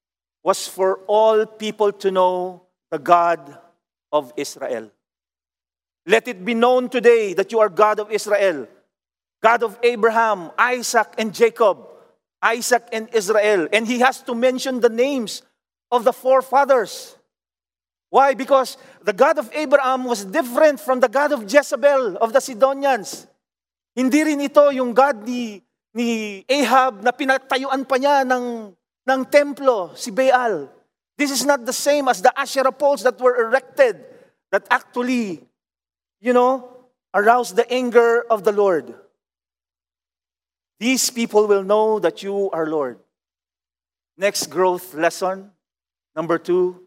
[0.43, 3.57] was for all people to know the God
[4.11, 4.91] of Israel.
[6.05, 8.67] Let it be known today that you are God of Israel,
[9.41, 11.79] God of Abraham, Isaac, and Jacob,
[12.43, 13.71] Isaac and Israel.
[13.71, 15.41] And he has to mention the names
[15.89, 17.15] of the forefathers.
[18.11, 18.35] Why?
[18.35, 23.25] Because the God of Abraham was different from the God of Jezebel, of the Sidonians.
[23.95, 25.63] Hindi rin ito yung God ni,
[25.95, 28.75] ni Ahab na pinatayuan pa niya ng
[29.09, 30.69] ng templo, si Baal.
[31.17, 34.03] This is not the same as the Asherah poles that were erected
[34.51, 35.41] that actually,
[36.21, 36.69] you know,
[37.13, 38.93] aroused the anger of the Lord.
[40.79, 42.99] These people will know that you are Lord.
[44.17, 45.51] Next growth lesson,
[46.15, 46.81] number two,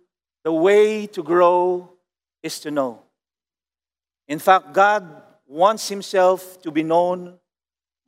[0.45, 1.91] the way to grow
[2.43, 3.03] is to know.
[4.29, 7.39] In fact, God wants Himself to be known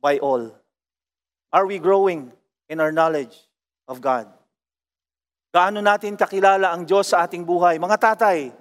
[0.01, 0.55] by all.
[1.51, 2.31] Are we growing
[2.69, 3.48] in our knowledge?
[3.89, 4.29] Of God.
[5.49, 7.81] Gaano natin kakilala ang Diyos sa ating buhay?
[7.81, 8.53] Mga tatay,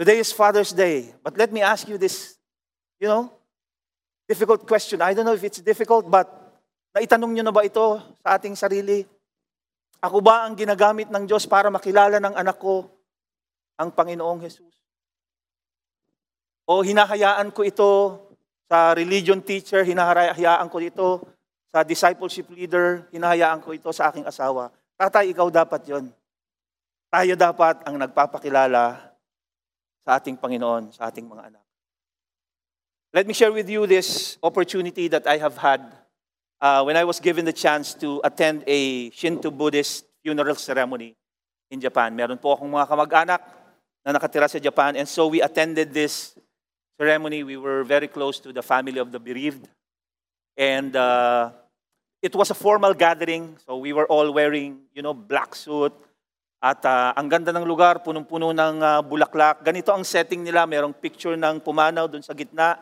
[0.00, 2.40] today is Father's Day, but let me ask you this,
[2.96, 3.28] you know,
[4.24, 5.04] difficult question.
[5.04, 6.32] I don't know if it's difficult, but
[6.96, 9.04] naitanong nyo na ba ito sa ating sarili?
[10.00, 12.88] Ako ba ang ginagamit ng Diyos para makilala ng anak ko
[13.76, 14.72] ang Panginoong Jesus?
[16.64, 18.16] O hinahayaan ko ito
[18.64, 21.08] sa religion teacher, hinahayaan ko ito
[21.72, 24.68] sa discipleship leader, hinahayaan ko ito sa aking asawa.
[25.00, 26.12] Tatay, ikaw dapat yon.
[27.08, 29.00] Tayo dapat ang nagpapakilala
[30.04, 31.64] sa ating Panginoon, sa ating mga anak.
[33.12, 35.80] Let me share with you this opportunity that I have had
[36.60, 41.16] uh, when I was given the chance to attend a Shinto Buddhist funeral ceremony
[41.72, 42.16] in Japan.
[42.16, 43.40] Meron po akong mga kamag-anak
[44.04, 46.36] na nakatira sa Japan and so we attended this
[46.96, 47.44] ceremony.
[47.44, 49.68] We were very close to the family of the bereaved.
[50.56, 51.52] And uh,
[52.22, 55.92] it was a formal gathering, so we were all wearing, you know, black suit.
[56.62, 59.66] At uh, ang ganda ng lugar, punong-puno ng uh, bulaklak.
[59.66, 62.78] Ganito ang setting nila, merong picture ng pumanaw doon sa gitna.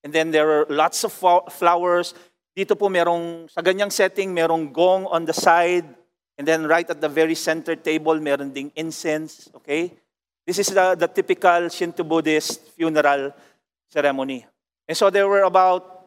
[0.00, 1.12] And then there are lots of
[1.52, 2.16] flowers.
[2.56, 5.84] Dito po merong, sa ganyang setting, merong gong on the side.
[6.40, 9.52] And then right at the very center table, meron ding incense.
[9.60, 9.92] Okay?
[10.48, 13.36] This is the, the typical Shinto Buddhist funeral
[13.92, 14.48] ceremony.
[14.88, 15.97] And so there were about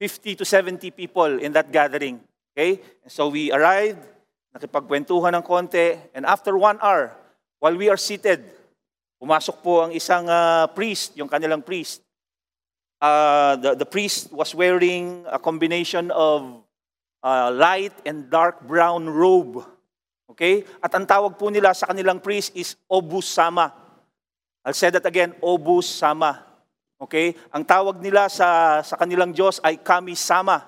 [0.00, 2.20] 50 to 70 people in that gathering.
[2.52, 2.80] Okay?
[3.02, 4.00] And so we arrived,
[4.56, 7.12] nakipagkwentuhan ng konti, and after one hour,
[7.60, 8.44] while we are seated,
[9.20, 12.04] pumasok po ang isang uh, priest, yung kanilang priest.
[13.00, 16.64] Uh, the, the priest was wearing a combination of
[17.22, 19.64] uh, light and dark brown robe.
[20.30, 20.64] Okay?
[20.80, 23.72] At ang tawag po nila sa kanilang priest is Obusama.
[24.64, 26.45] I'll say that again, Obus Sama.
[26.96, 27.36] Okay?
[27.52, 30.64] Ang tawag nila sa, sa kanilang Diyos ay Kami-sama.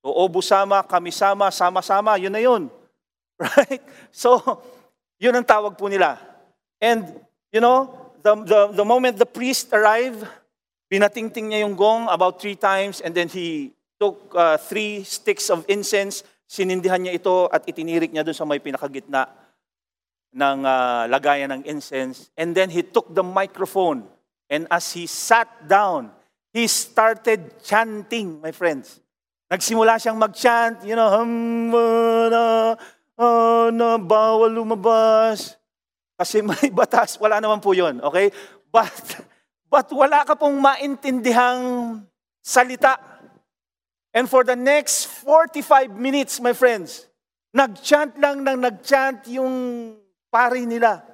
[0.00, 2.68] So, Obus Sama, Kami-sama, sama-sama, yun na yun.
[3.42, 3.82] Right?
[4.14, 4.38] So,
[5.18, 6.18] yun ang tawag po nila.
[6.82, 7.06] And,
[7.50, 7.90] you know,
[8.22, 10.22] the, the, the moment the priest arrived,
[10.90, 15.64] binatingting niya yung gong about three times and then he took uh, three sticks of
[15.70, 19.24] incense, sinindihan niya ito at itinirik niya doon sa may pinakagitna
[20.36, 22.28] ng uh, lagayan ng incense.
[22.36, 24.04] And then he took the microphone
[24.52, 26.12] and as he sat down,
[26.52, 29.00] he started chanting, my friends.
[29.48, 31.72] Nagsimula siyang mag-chant, you know, hum,
[32.28, 32.76] na,
[33.16, 35.56] oh, na, bawal lumabas.
[36.20, 38.28] Kasi may batas, wala naman po yun, okay?
[38.68, 38.92] But,
[39.72, 42.04] but wala ka pong maintindihang
[42.44, 43.00] salita.
[44.12, 47.08] And for the next 45 minutes, my friends,
[47.56, 49.96] nag-chant lang ng nag-chant yung
[50.28, 51.11] pari nila.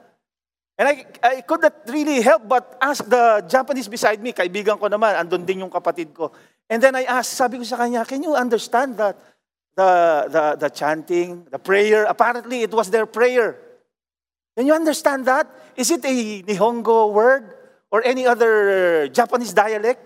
[0.79, 0.95] And I,
[1.27, 5.43] I could not really help but ask the Japanese beside me, kaibigan ko naman, andun
[5.43, 6.31] din yung kapatid ko.
[6.71, 9.19] And then I asked, sabi ko sa kanya, can you understand that?
[9.79, 13.59] The, the, the chanting, the prayer, apparently it was their prayer.
[14.57, 15.47] Can you understand that?
[15.77, 17.55] Is it a Nihongo word
[17.91, 20.03] or any other Japanese dialect?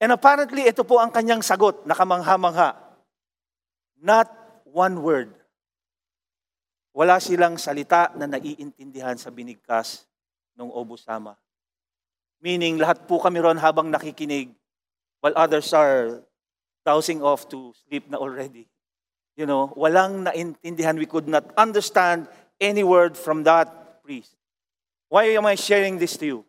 [0.00, 2.74] And apparently ito po ang kanyang sagot, nakamangha-mangha.
[4.02, 4.34] Not
[4.66, 5.30] one word.
[6.94, 10.06] Wala silang salita na naiintindihan sa binigkas
[10.54, 11.34] ng Obusama.
[12.38, 14.54] Meaning, lahat po kami ron habang nakikinig
[15.18, 16.22] while others are
[16.86, 18.70] dowsing off to sleep na already.
[19.34, 20.94] You know, walang naintindihan.
[20.94, 22.30] We could not understand
[22.62, 24.38] any word from that priest.
[25.10, 26.40] Why am I sharing this to you?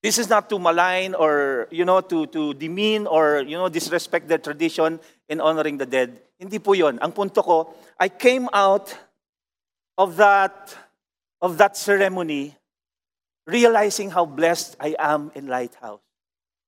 [0.00, 4.28] This is not to malign or, you know, to, to demean or, you know, disrespect
[4.28, 6.22] their tradition in honoring the dead.
[6.38, 7.02] Hindi po yon.
[7.02, 8.94] Ang punto ko, I came out
[9.98, 10.70] of that,
[11.42, 12.54] of that ceremony
[13.48, 16.04] realizing how blessed I am in Lighthouse.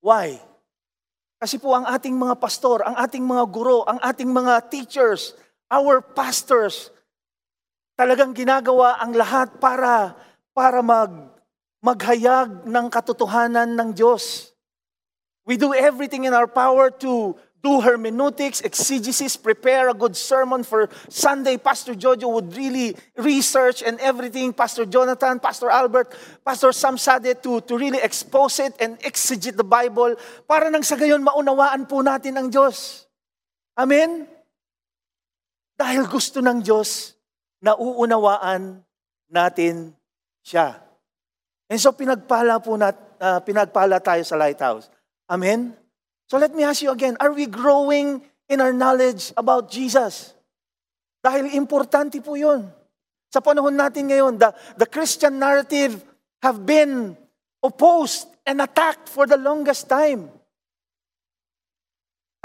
[0.03, 0.43] Why?
[1.39, 5.37] Kasi po ang ating mga pastor, ang ating mga guro, ang ating mga teachers,
[5.71, 6.91] our pastors,
[7.95, 10.17] talagang ginagawa ang lahat para
[10.57, 11.13] para mag
[11.81, 14.53] maghayag ng katotohanan ng Diyos.
[15.49, 20.89] We do everything in our power to do hermeneutics, exegesis, prepare a good sermon for
[21.09, 21.57] Sunday.
[21.61, 24.53] Pastor Jojo would really research and everything.
[24.53, 29.65] Pastor Jonathan, Pastor Albert, Pastor Sam Sade to, to really expose it and exegete the
[29.65, 30.17] Bible
[30.49, 33.05] para nang sa gayon maunawaan po natin ang Diyos.
[33.77, 34.25] Amen?
[35.77, 37.17] Dahil gusto ng Diyos
[37.61, 38.81] na uunawaan
[39.29, 39.97] natin
[40.41, 40.81] siya.
[41.69, 44.89] And so pinagpala po nat, uh, pinagpala tayo sa lighthouse.
[45.29, 45.80] Amen?
[46.31, 50.31] So let me ask you again, are we growing in our knowledge about Jesus?
[51.19, 52.71] Dahil importante po yun.
[53.35, 55.99] Sa panahon natin ngayon, the, the Christian narrative
[56.39, 57.19] have been
[57.67, 60.31] opposed and attacked for the longest time.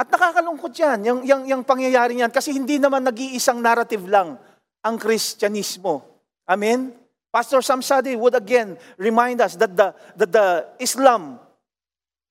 [0.01, 4.35] At nakakalungkot yan, yung, yung, yung pangyayari yan, kasi hindi naman nag-iisang narrative lang
[4.81, 6.01] ang Kristyanismo.
[6.49, 6.89] Amen?
[7.29, 10.47] Pastor Samsadi would again remind us that the, that the
[10.81, 11.37] Islam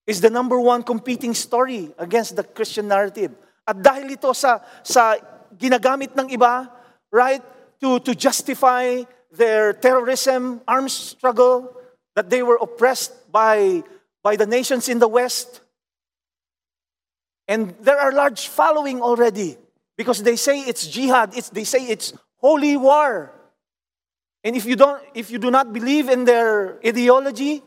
[0.07, 3.33] is the number one competing story against the Christian narrative.
[3.67, 5.17] At dahil ito sa, sa
[5.57, 6.69] ginagamit ng iba,
[7.11, 7.41] right,
[7.81, 9.03] to, to justify
[9.33, 11.73] their terrorism, arms struggle,
[12.15, 13.83] that they were oppressed by,
[14.23, 15.61] by the nations in the West.
[17.49, 19.57] And there are large following already
[19.97, 23.33] because they say it's jihad, it's, they say it's holy war.
[24.45, 27.63] And if you don't if you do not believe in their ideology,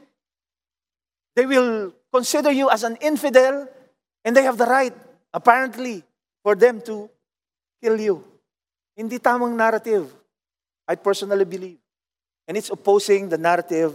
[1.36, 3.68] they will consider you as an infidel
[4.24, 4.93] and they have the right
[5.34, 6.03] apparently
[6.43, 7.10] for them to
[7.82, 8.24] kill you.
[8.95, 10.10] Hindi tamang narrative.
[10.88, 11.78] I personally believe.
[12.47, 13.93] And it's opposing the narrative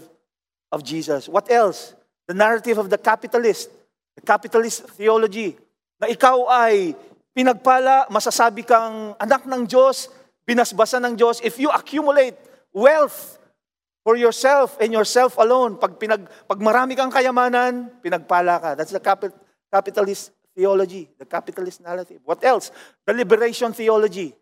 [0.71, 1.29] of Jesus.
[1.29, 1.95] What else?
[2.29, 3.73] The narrative of the capitalist.
[4.15, 5.57] The capitalist theology.
[5.99, 6.95] Na ikaw ay
[7.33, 10.13] pinagpala, masasabi kang anak ng Diyos,
[10.45, 11.41] binasbasa ng Diyos.
[11.41, 12.37] If you accumulate
[12.71, 13.42] wealth
[14.03, 15.79] for yourself and yourself alone.
[15.79, 18.71] Pag, pinag, pag marami kang kayamanan, pinagpala ka.
[18.75, 19.39] That's the capital,
[19.71, 22.21] capitalist theology, the capitalist narrative.
[22.27, 22.71] What else?
[23.07, 24.35] The liberation theology.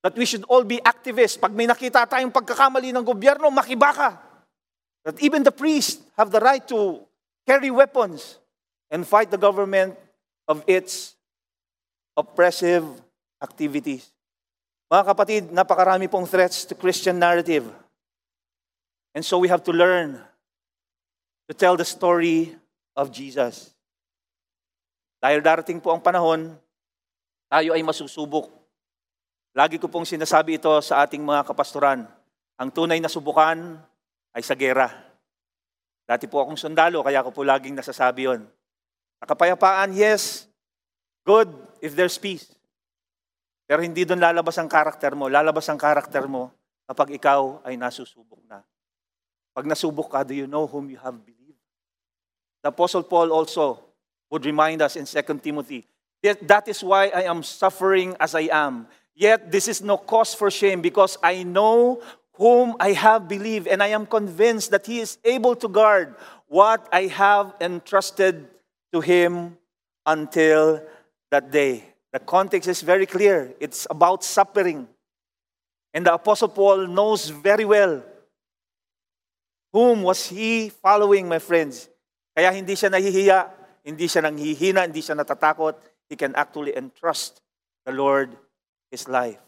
[0.00, 1.36] That we should all be activists.
[1.36, 4.16] Pag may nakita tayong pagkakamali ng gobyerno, makibaka.
[5.04, 7.04] That even the priests have the right to
[7.48, 8.40] carry weapons
[8.92, 9.96] and fight the government
[10.48, 11.16] of its
[12.16, 12.84] oppressive
[13.40, 14.12] activities.
[14.90, 17.64] Mga kapatid, napakarami pong threats to Christian narrative.
[19.14, 20.22] And so we have to learn
[21.50, 22.54] to tell the story
[22.94, 23.74] of Jesus.
[25.18, 26.54] Dahil darating po ang panahon,
[27.50, 28.48] tayo ay masusubok.
[29.50, 32.06] Lagi ko pong sinasabi ito sa ating mga kapastoran.
[32.54, 33.82] Ang tunay na subukan
[34.30, 34.86] ay sa gera.
[36.06, 38.46] Dati po akong sundalo, kaya ako po laging nasasabi yon.
[39.18, 40.46] Nakapayapaan, yes,
[41.26, 41.50] good
[41.82, 42.46] if there's peace.
[43.66, 45.30] Pero hindi doon lalabas ang karakter mo.
[45.30, 46.50] Lalabas ang karakter mo
[46.86, 48.62] kapag ikaw ay nasusubok na.
[49.54, 51.58] Pag nasubok ka, do you know whom you have believed?
[52.62, 53.80] The Apostle Paul also
[54.30, 55.86] would remind us in 2 Timothy,
[56.22, 58.86] that, that is why I am suffering as I am.
[59.14, 62.02] Yet this is no cause for shame because I know
[62.34, 66.14] whom I have believed, and I am convinced that he is able to guard
[66.48, 68.48] what I have entrusted
[68.92, 69.58] to him
[70.06, 70.80] until
[71.30, 71.84] that day.
[72.12, 73.54] The context is very clear.
[73.60, 74.88] It's about suffering.
[75.92, 78.02] And the Apostle Paul knows very well
[79.72, 81.88] whom was he following, my friends.
[82.34, 83.38] Kaya hindi siya nahihiya,
[83.86, 85.78] hindi siya nanghihina, hindi siya natatakot.
[86.10, 87.42] He can actually entrust
[87.86, 88.34] the Lord
[88.90, 89.38] his life.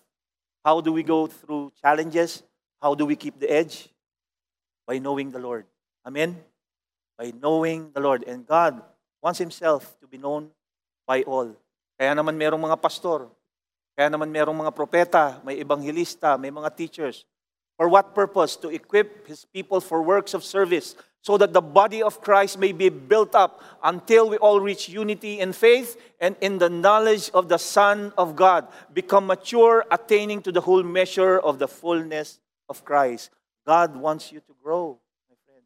[0.64, 2.42] How do we go through challenges?
[2.78, 3.90] How do we keep the edge?
[4.86, 5.66] By knowing the Lord.
[6.06, 6.38] Amen?
[7.18, 8.22] By knowing the Lord.
[8.26, 8.82] And God
[9.22, 10.50] wants Himself to be known
[11.06, 11.50] by all.
[11.98, 13.30] Kaya naman merong mga pastor,
[13.94, 17.26] kaya naman merong mga propeta, may ebanghilista, may mga teachers.
[17.76, 18.56] For what purpose?
[18.56, 22.72] To equip His people for works of service, so that the body of Christ may
[22.72, 27.48] be built up until we all reach unity in faith and in the knowledge of
[27.48, 32.84] the Son of God, become mature, attaining to the whole measure of the fullness of
[32.84, 33.30] Christ.
[33.64, 34.98] God wants you to grow,
[35.30, 35.62] my friend.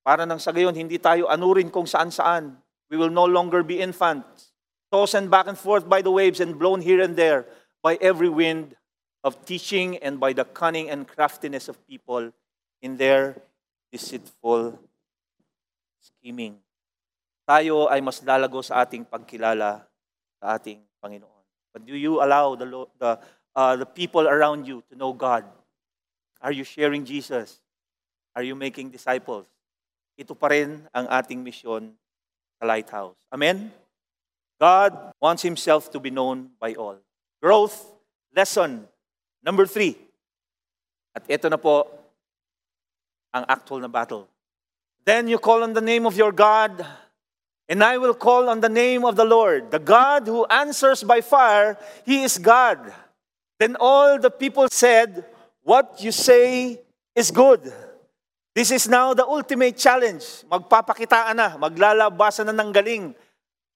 [0.00, 2.56] Para nang sa gayon, hindi tayo anurin kung saan-saan.
[2.88, 4.52] We will no longer be infants,
[4.88, 7.44] tossed back and forth by the waves and blown here and there
[7.84, 8.76] by every wind
[9.24, 12.28] of teaching and by the cunning and craftiness of people
[12.84, 13.40] in their
[13.88, 14.76] deceitful
[15.96, 16.60] scheming.
[17.48, 19.80] Tayo ay mas lalago sa ating pagkilala
[20.36, 21.42] sa ating Panginoon.
[21.72, 22.68] But do you allow the,
[23.00, 23.10] the
[23.56, 25.48] uh, the people around you to know God?
[26.44, 27.58] Are you sharing Jesus?
[28.36, 29.48] Are you making disciples?
[30.20, 31.96] Ito pa rin ang ating misyon
[32.60, 33.16] sa Lighthouse.
[33.32, 33.72] Amen?
[34.60, 37.00] God wants Himself to be known by all.
[37.40, 37.90] Growth,
[38.30, 38.86] lesson,
[39.44, 40.00] number three.
[41.14, 41.86] At ito na po
[43.30, 44.26] ang actual na battle.
[45.04, 46.80] Then you call on the name of your God,
[47.68, 49.70] and I will call on the name of the Lord.
[49.70, 51.76] The God who answers by fire,
[52.08, 52.80] He is God.
[53.60, 55.28] Then all the people said,
[55.62, 56.80] What you say
[57.14, 57.72] is good.
[58.54, 60.46] This is now the ultimate challenge.
[60.46, 63.04] Magpapakitaan na, maglalabasan na ng galing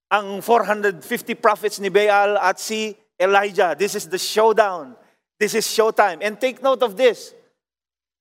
[0.09, 1.03] ang 450
[1.37, 3.77] prophets ni Baal at si Elijah.
[3.77, 4.97] This is the showdown.
[5.39, 6.19] This is showtime.
[6.21, 7.33] And take note of this.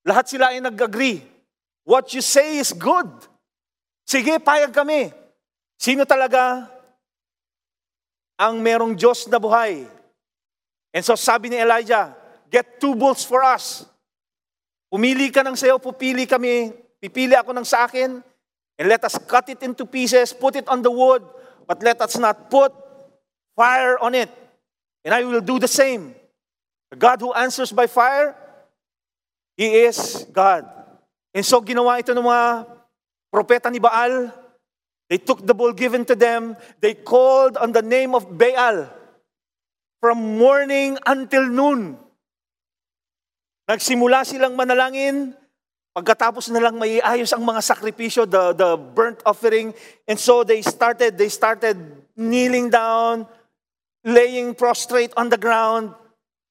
[0.05, 1.25] Lahat sila ay nag-agree.
[1.83, 3.09] What you say is good.
[4.05, 5.11] Sige, payag kami.
[5.77, 6.69] Sino talaga
[8.37, 9.89] ang merong Diyos na buhay?
[10.93, 12.13] And so sabi ni Elijah,
[12.49, 13.85] get two bulls for us.
[14.87, 18.23] Pumili ka ng sayo, pupili kami, pipili ako ng sa akin,
[18.79, 21.21] and let us cut it into pieces, put it on the wood,
[21.67, 22.71] but let us not put
[23.53, 24.31] fire on it.
[25.03, 26.16] And I will do the same.
[26.91, 28.35] The God who answers by fire,
[29.59, 30.63] He is God.
[31.35, 32.65] And so ginawa ito ng mga
[33.33, 34.31] propeta ni Baal.
[35.07, 36.55] They took the bull given to them.
[36.83, 38.91] They called on the name of Baal
[40.03, 41.95] from morning until noon.
[43.67, 45.35] Nagsimula silang manalangin,
[45.91, 49.75] pagkatapos na lang may ayos ang mga sakripisyo, the, the burnt offering.
[50.07, 51.75] And so they started, they started
[52.15, 53.27] kneeling down,
[54.07, 55.91] laying prostrate on the ground,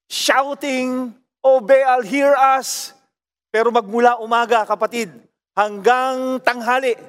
[0.07, 2.91] shouting, O Baal, hear us.
[3.51, 5.07] Pero magmula umaga, kapatid,
[5.55, 6.99] hanggang tanghali,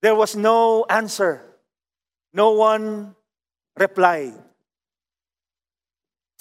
[0.00, 1.44] there was no answer.
[2.32, 3.12] No one
[3.76, 4.36] replied.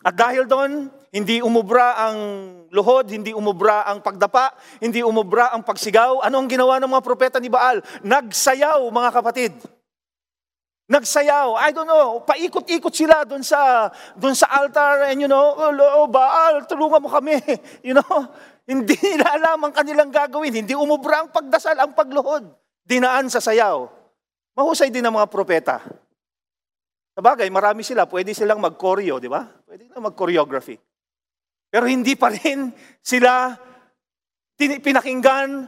[0.03, 2.17] At dahil doon, hindi umubra ang
[2.71, 6.23] luhod, hindi umubra ang pagdapa, hindi umubra ang pagsigaw.
[6.23, 7.81] Ano ang ginawa ng mga propeta ni Baal?
[8.03, 9.53] Nagsayaw, mga kapatid.
[10.87, 11.59] Nagsayaw.
[11.59, 16.63] I don't know, paikot-ikot sila doon sa doon sa altar and you know, oh, Baal,
[16.63, 17.35] tulungan mo kami.
[17.87, 18.31] You know,
[18.63, 20.63] hindi nila alam ang kanilang gagawin.
[20.63, 22.47] Hindi umubra ang pagdasal, ang pagluhod.
[22.87, 23.87] Dinaan sa sayaw.
[24.55, 25.83] Mahusay din ang mga propeta.
[27.15, 29.43] Sabagay, marami sila, pwede silang mag-choreo, di ba?
[29.43, 30.79] Pwede silang mag-choreography.
[31.67, 32.71] Pero hindi pa rin
[33.03, 33.55] sila
[34.57, 35.67] pinakinggan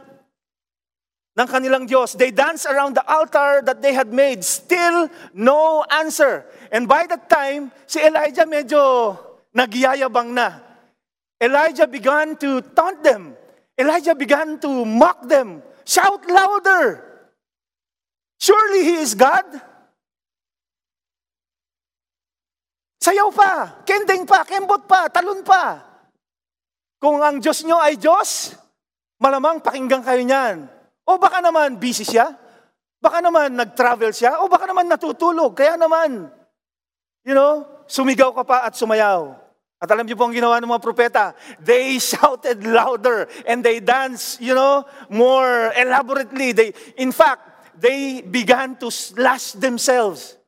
[1.38, 2.18] ng kanilang Diyos.
[2.18, 4.42] They dance around the altar that they had made.
[4.42, 6.46] Still no answer.
[6.74, 9.14] And by that time, si Elijah medyo
[9.54, 10.58] nagyayabang na.
[11.40, 13.34] Elijah began to taunt them.
[13.78, 15.62] Elijah began to mock them.
[15.86, 17.00] Shout louder.
[18.36, 19.46] Surely he is God.
[23.00, 25.80] Sayaw pa, kending pa, kembot pa, talon pa.
[27.00, 28.52] Kung ang Diyos nyo ay Diyos,
[29.16, 30.79] malamang pakinggan kayo niyan.
[31.10, 32.30] O baka naman busy siya.
[33.02, 34.38] Baka naman nag-travel siya.
[34.38, 35.58] O baka naman natutulog.
[35.58, 36.30] Kaya naman,
[37.26, 39.34] you know, sumigaw ka pa at sumayaw.
[39.80, 41.24] At alam niyo po ang ginawa ng mga propeta?
[41.58, 46.54] They shouted louder and they danced, you know, more elaborately.
[46.54, 50.38] They, in fact, they began to slash themselves.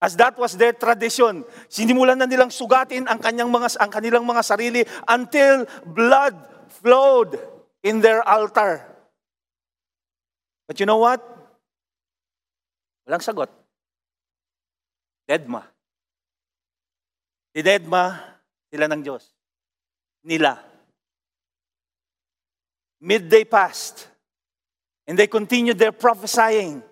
[0.00, 4.42] As that was their tradition, sinimulan na nilang sugatin ang kanyang mga ang kanilang mga
[4.44, 6.36] sarili until blood
[6.68, 7.36] flowed
[7.80, 8.95] in their altar.
[10.66, 11.22] But you know what?
[13.06, 13.48] Walang sagot.
[15.28, 15.62] Deadma.
[17.54, 18.18] Dinedma
[18.70, 19.30] sila ng Diyos.
[20.26, 20.58] Nila.
[23.00, 24.08] Midday passed.
[25.06, 26.82] And they continued their prophesying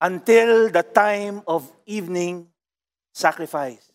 [0.00, 2.48] until the time of evening
[3.14, 3.90] sacrifice.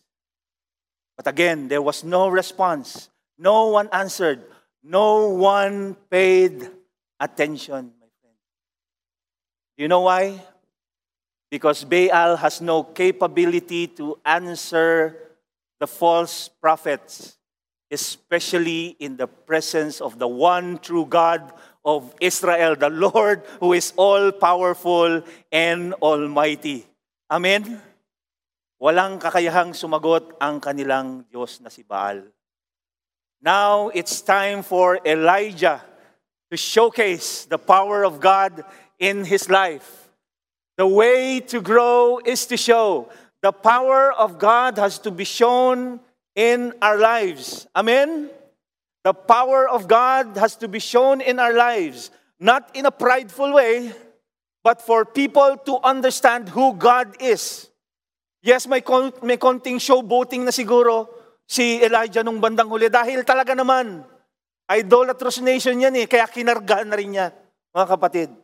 [1.16, 3.08] But again, there was no response.
[3.38, 4.42] No one answered.
[4.82, 6.68] No one paid
[7.20, 7.92] attention.
[9.82, 10.38] You know why?
[11.50, 15.18] Because Baal has no capability to answer
[15.82, 17.34] the false prophets,
[17.90, 21.50] especially in the presence of the one true God
[21.82, 26.86] of Israel, the Lord who is all powerful and almighty.
[27.26, 27.82] Amen?
[28.78, 32.22] Walang kakayahang sumagot ang kanilang Diyos na si Baal.
[33.42, 35.82] Now it's time for Elijah
[36.52, 38.62] to showcase the power of God
[39.02, 40.06] in his life.
[40.78, 43.10] The way to grow is to show
[43.42, 45.98] the power of God has to be shown
[46.38, 47.66] in our lives.
[47.74, 48.30] Amen?
[49.02, 53.52] The power of God has to be shown in our lives, not in a prideful
[53.52, 53.90] way,
[54.62, 57.68] but for people to understand who God is.
[58.46, 61.10] Yes, may, kon- may konting showboating na siguro
[61.42, 64.06] si Elijah nung bandang huli dahil talaga naman,
[64.70, 67.34] idolatrous nation yan eh, kaya kinargahan na rin niya,
[67.74, 68.41] mga kapatid.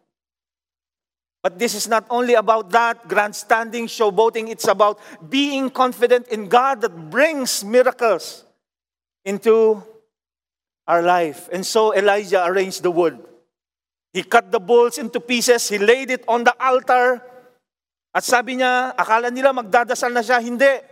[1.48, 5.00] But this is not only about that grandstanding, showboating, it's about
[5.32, 8.44] being confident in God that brings miracles
[9.24, 9.80] into
[10.84, 11.48] our life.
[11.48, 13.16] And so Elijah arranged the wood.
[14.12, 17.24] He cut the bulls into pieces, he laid it on the altar.
[18.12, 20.84] At sabi niya, akala nila magdadasal na siya, hindi.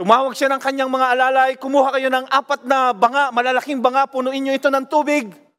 [0.00, 4.40] Tumawag siya ng kanyang mga alalay, kumuha kayo ng apat na banga, malalaking banga, punuin
[4.40, 5.49] niyo ito ng tubig.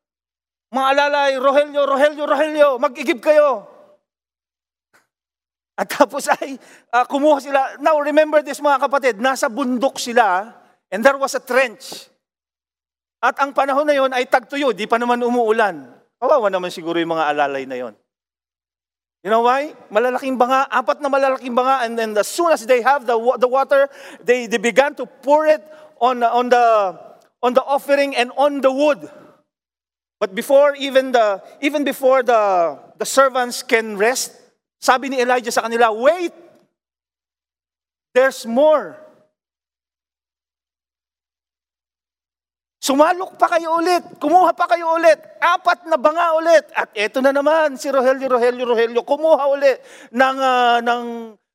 [0.71, 3.67] Mga alalay, Rogelio, Rogelio, Rogelio, mag-igib kayo.
[5.75, 6.55] At tapos ay
[6.95, 7.75] uh, kumuha sila.
[7.83, 10.47] Now remember this mga kapatid, nasa bundok sila
[10.87, 12.07] and there was a trench.
[13.21, 15.91] At ang panahon na yon ay tagtuyo, di pa naman umuulan.
[16.17, 17.93] Kawawa naman siguro yung mga alalay na yon.
[19.21, 19.77] You know why?
[19.93, 23.45] Malalaking banga, apat na malalaking banga, and then as soon as they have the, the
[23.45, 23.85] water,
[24.25, 25.61] they, they began to pour it
[26.01, 26.65] on, on, the,
[27.45, 29.05] on the offering and on the wood.
[30.21, 34.37] But before even the even before the the servants can rest,
[34.77, 36.29] sabi ni Elijah sa kanila, "Wait.
[38.13, 39.01] There's more."
[42.81, 44.21] Sumalok pa kayo ulit.
[44.21, 45.17] Kumuha pa kayo ulit.
[45.41, 46.65] Apat na banga ulit.
[46.73, 49.01] At eto na naman si Rogelio, Rogelio, Rogelio.
[49.05, 49.77] Kumuha ulit
[50.09, 51.05] ng, uh, ng,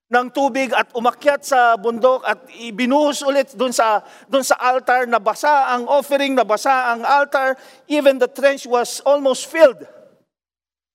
[0.07, 5.11] ng tubig at umakyat sa bundok at ibinuhos ulit doon sa, doon sa altar.
[5.11, 7.59] Nabasa ang offering, nabasa ang altar.
[7.90, 9.82] Even the trench was almost filled.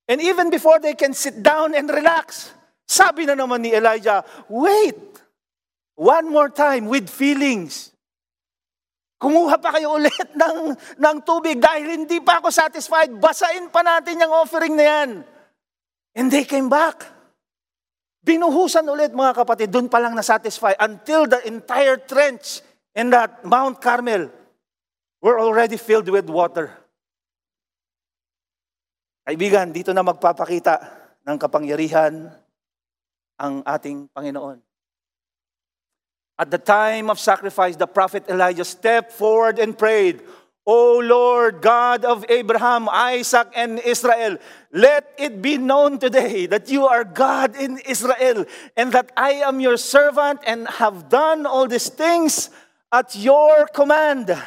[0.07, 2.55] And even before they can sit down and relax,
[2.88, 4.99] sabi na naman ni Elijah, wait,
[5.99, 7.91] one more time with feelings.
[9.22, 13.12] Kumuha pa kayo ulit ng, ng tubig dahil hindi pa ako satisfied.
[13.20, 15.09] Basain pa natin yung offering na yan.
[16.16, 17.20] And they came back.
[18.22, 19.74] Binuhusan ulit mga kapatid.
[19.74, 22.61] Doon pa lang na-satisfy until the entire trench
[22.93, 24.30] in that Mount Carmel
[25.22, 26.69] were already filled with water.
[29.26, 30.82] Kaibigan, dito na magpapakita
[31.26, 32.30] ng kapangyarihan
[33.41, 34.61] ang ating Panginoon.
[36.41, 40.26] At the time of sacrifice, the prophet Elijah stepped forward and prayed,
[40.66, 44.38] O Lord God of Abraham, Isaac, and Israel,
[44.72, 48.45] let it be known today that you are God in Israel,
[48.78, 52.51] and that I am your servant and have done all these things
[52.91, 54.38] at your command.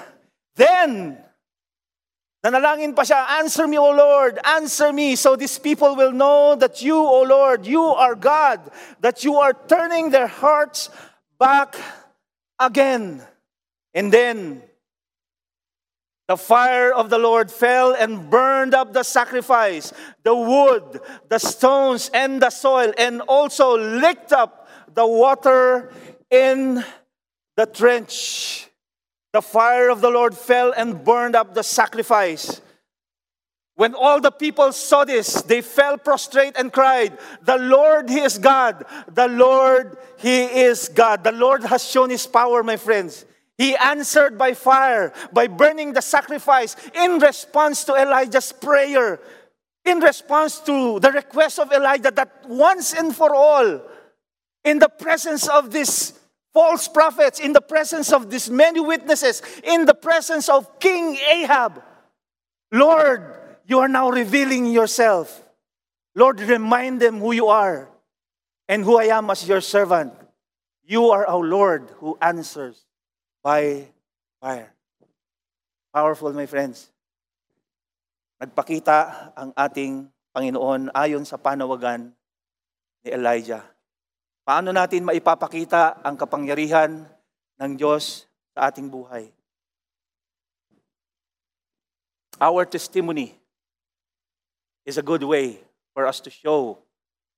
[0.54, 1.18] Then,
[2.46, 6.80] nanalangin pa siya, answer me, O Lord, answer me, so these people will know that
[6.80, 8.60] you, O Lord, you are God,
[9.00, 10.90] that you are turning their hearts
[11.40, 11.74] back
[12.60, 13.20] again.
[13.92, 14.62] And then
[16.26, 22.10] the fire of the Lord fell and burned up the sacrifice, the wood, the stones,
[22.14, 25.92] and the soil, and also licked up the water
[26.30, 26.82] in
[27.56, 28.68] the trench.
[29.32, 32.62] The fire of the Lord fell and burned up the sacrifice.
[33.76, 38.38] When all the people saw this, they fell prostrate and cried, The Lord, He is
[38.38, 38.84] God.
[39.12, 41.24] The Lord, He is God.
[41.24, 43.26] The Lord has shown His power, my friends.
[43.56, 49.20] He answered by fire, by burning the sacrifice in response to Elijah's prayer,
[49.84, 53.80] in response to the request of Elijah that once and for all,
[54.64, 56.18] in the presence of these
[56.52, 61.82] false prophets, in the presence of these many witnesses, in the presence of King Ahab,
[62.72, 63.22] Lord,
[63.66, 65.42] you are now revealing yourself.
[66.16, 67.88] Lord, remind them who you are
[68.68, 70.12] and who I am as your servant.
[70.84, 72.84] You are our Lord who answers
[73.44, 73.84] by
[74.40, 74.72] fire.
[75.92, 76.88] Powerful, my friends.
[78.40, 82.08] Nagpakita ang ating Panginoon ayon sa panawagan
[83.04, 83.60] ni Elijah.
[84.48, 87.04] Paano natin maipapakita ang kapangyarihan
[87.60, 88.24] ng Diyos
[88.56, 89.28] sa ating buhay?
[92.40, 93.36] Our testimony
[94.88, 95.60] is a good way
[95.92, 96.80] for us to show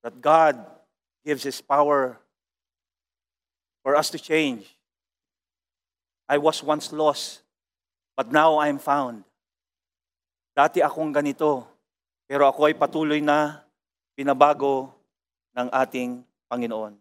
[0.07, 0.55] that God
[1.27, 2.17] gives His power
[3.83, 4.76] for us to change.
[6.27, 7.47] I was once lost,
[8.18, 9.22] but now I am found.
[10.59, 11.62] Dati akong ganito,
[12.27, 13.62] pero ako ay patuloy na
[14.18, 14.91] binabago
[15.55, 16.99] ng ating Panginoon.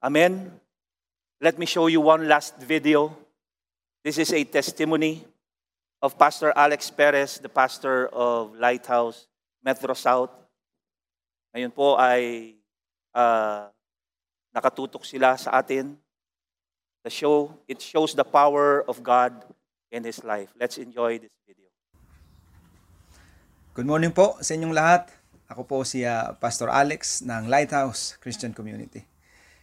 [0.00, 0.48] Amen?
[1.40, 3.12] Let me show you one last video.
[4.00, 5.20] This is a testimony
[6.00, 9.28] of Pastor Alex Perez, the pastor of Lighthouse
[9.60, 10.32] Metro South.
[11.52, 12.56] Ngayon po ay
[13.12, 13.68] uh,
[14.54, 15.92] nakatutok sila sa atin.
[17.00, 19.32] The show, it shows the power of God
[19.88, 20.52] in His life.
[20.60, 21.64] Let's enjoy this video.
[23.72, 25.08] Good morning po sa inyong lahat.
[25.48, 29.00] Ako po si uh, Pastor Alex ng Lighthouse Christian Community.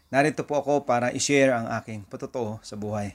[0.09, 3.13] Narito po ako para i-share ang aking patotoo sa buhay.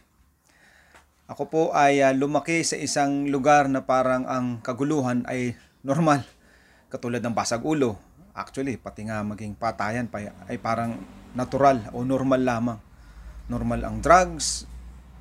[1.27, 6.23] Ako po ay uh, lumaki sa isang lugar na parang ang kaguluhan ay normal
[6.95, 7.99] katulad ng basag ulo.
[8.39, 10.95] Actually, pati nga maging patayan pa ay parang
[11.35, 12.92] natural o normal lamang.
[13.51, 14.69] Normal ang drugs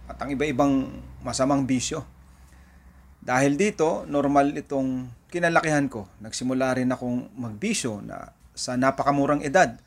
[0.06, 0.92] at ang iba-ibang
[1.24, 2.04] masamang bisyo.
[3.22, 6.10] Dahil dito, normal itong kinalakihan ko.
[6.20, 9.78] Nagsimula rin akong magbisyo na sa napakamurang edad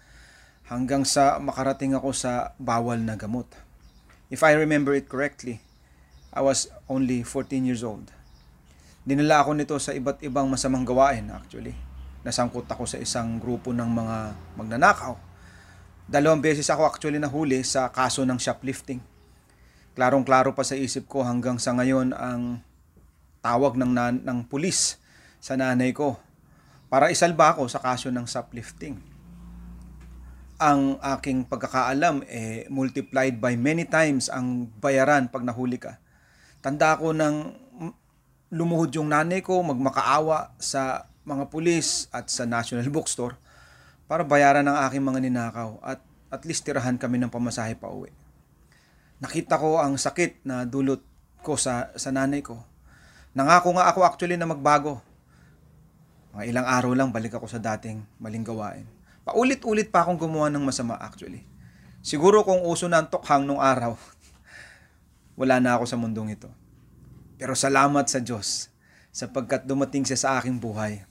[0.70, 3.50] hanggang sa makarating ako sa bawal na gamot.
[4.32, 5.60] If I remember it correctly,
[6.32, 8.10] I was only 14 years old.
[9.04, 11.76] Dinala ako nito sa iba't ibang masamang gawain actually.
[12.24, 14.16] Nasangkot ako sa isang grupo ng mga
[14.56, 15.33] magnanakaw.
[16.04, 19.00] Dalawang beses ako actually nahuli sa kaso ng shoplifting.
[19.96, 22.60] Klarong-klaro pa sa isip ko hanggang sa ngayon ang
[23.40, 25.00] tawag ng, nan- ng pulis
[25.40, 26.20] sa nanay ko
[26.92, 29.00] para isalba ako sa kaso ng shoplifting.
[30.60, 35.96] Ang aking pagkakaalam eh multiplied by many times ang bayaran pag nahuli ka.
[36.60, 37.64] Tanda ko ng
[38.52, 43.40] lumuhod yung nanay ko, magmakaawa sa mga pulis at sa National Bookstore
[44.14, 45.98] para bayaran ang aking mga ninakaw at
[46.30, 48.14] at least tirahan kami ng pamasahe pa uwi.
[49.18, 51.02] Nakita ko ang sakit na dulot
[51.42, 52.62] ko sa, sa nanay ko.
[53.34, 55.02] Nangako nga ako actually na magbago.
[56.30, 58.86] Mga ilang araw lang balik ako sa dating maling gawain.
[59.26, 61.42] Paulit-ulit pa akong gumawa ng masama actually.
[61.98, 63.98] Siguro kung uso na ang tokhang nung araw,
[65.42, 66.54] wala na ako sa mundong ito.
[67.34, 68.70] Pero salamat sa Diyos
[69.10, 71.02] sapagkat dumating siya sa aking buhay.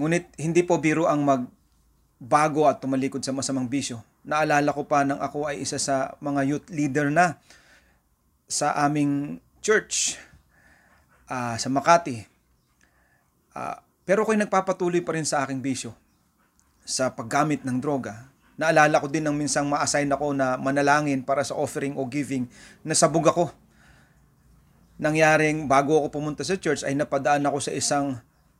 [0.00, 1.26] Ngunit hindi po biro ang
[2.18, 4.02] magbago at tumalikod sa masamang bisyo.
[4.26, 7.38] Naalala ko pa nang ako ay isa sa mga youth leader na
[8.50, 10.18] sa aming church
[11.30, 12.26] uh, sa Makati.
[13.54, 15.94] Uh, pero ako'y nagpapatuloy pa rin sa aking bisyo
[16.82, 18.26] sa paggamit ng droga.
[18.58, 22.50] Naalala ko din nang minsang ma-assign ako na manalangin para sa offering o giving.
[22.82, 23.54] Nasabog ako
[24.98, 28.18] nangyaring bago ako pumunta sa church ay napadaan ako sa isang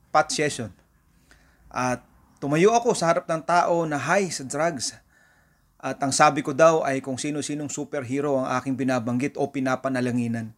[0.09, 0.71] pot session.
[1.67, 1.99] At
[2.39, 4.95] tumayo ako sa harap ng tao na high sa drugs.
[5.79, 10.51] At ang sabi ko daw ay kung sino-sinong superhero ang aking binabanggit o pinapanalanginan.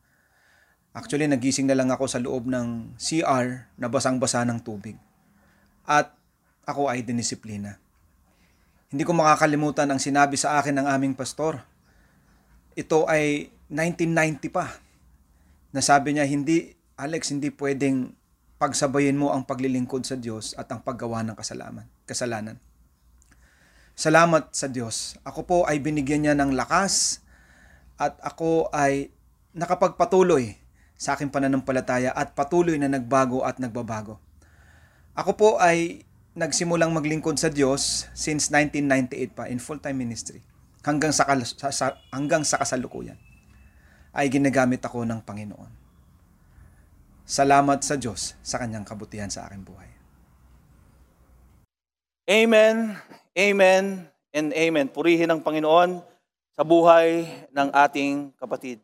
[0.93, 4.97] Actually, nagising na lang ako sa loob ng CR na basang-basa ng tubig.
[5.85, 6.13] At
[6.65, 7.77] ako ay dinisiplina.
[8.91, 11.63] Hindi ko makakalimutan ang sinabi sa akin ng aming pastor.
[12.75, 14.67] Ito ay 1990 pa
[15.71, 18.11] na sabi niya, hindi, Alex, hindi pwedeng
[18.61, 21.89] pagsabayin mo ang paglilingkod sa Diyos at ang paggawa ng kasalanan.
[22.05, 22.61] kasalanan.
[23.97, 25.17] Salamat sa Diyos.
[25.25, 27.25] Ako po ay binigyan niya ng lakas
[27.97, 29.09] at ako ay
[29.57, 30.61] nakapagpatuloy
[30.93, 34.21] sa aking pananampalataya at patuloy na nagbago at nagbabago.
[35.17, 36.05] Ako po ay
[36.37, 40.45] nagsimulang maglingkod sa Diyos since 1998 pa in full-time ministry
[40.85, 41.25] hanggang sa,
[41.73, 43.17] sa, hanggang sa kasalukuyan.
[44.11, 45.80] ay ginagamit ako ng Panginoon.
[47.31, 49.87] Salamat sa Diyos sa kanyang kabutihan sa aking buhay.
[52.27, 52.99] Amen,
[53.31, 54.91] amen, and amen.
[54.91, 56.03] Purihin ang Panginoon
[56.51, 57.23] sa buhay
[57.55, 58.83] ng ating kapatid.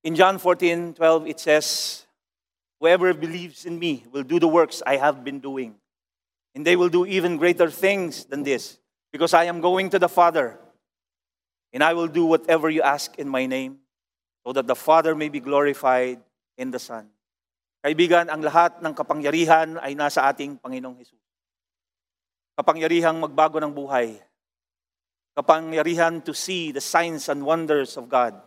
[0.00, 2.08] In John 14, 12, it says,
[2.80, 5.76] Whoever believes in me will do the works I have been doing.
[6.56, 8.80] And they will do even greater things than this,
[9.12, 10.56] because I am going to the Father.
[11.76, 13.84] And I will do whatever you ask in my name,
[14.48, 16.24] so that the Father may be glorified
[16.56, 17.08] in the Son.
[17.82, 21.18] Kaibigan, ang lahat ng kapangyarihan ay nasa ating Panginoong Hesus.
[22.54, 24.22] Kapangyarihang magbago ng buhay.
[25.34, 28.38] Kapangyarihan to see the signs and wonders of God.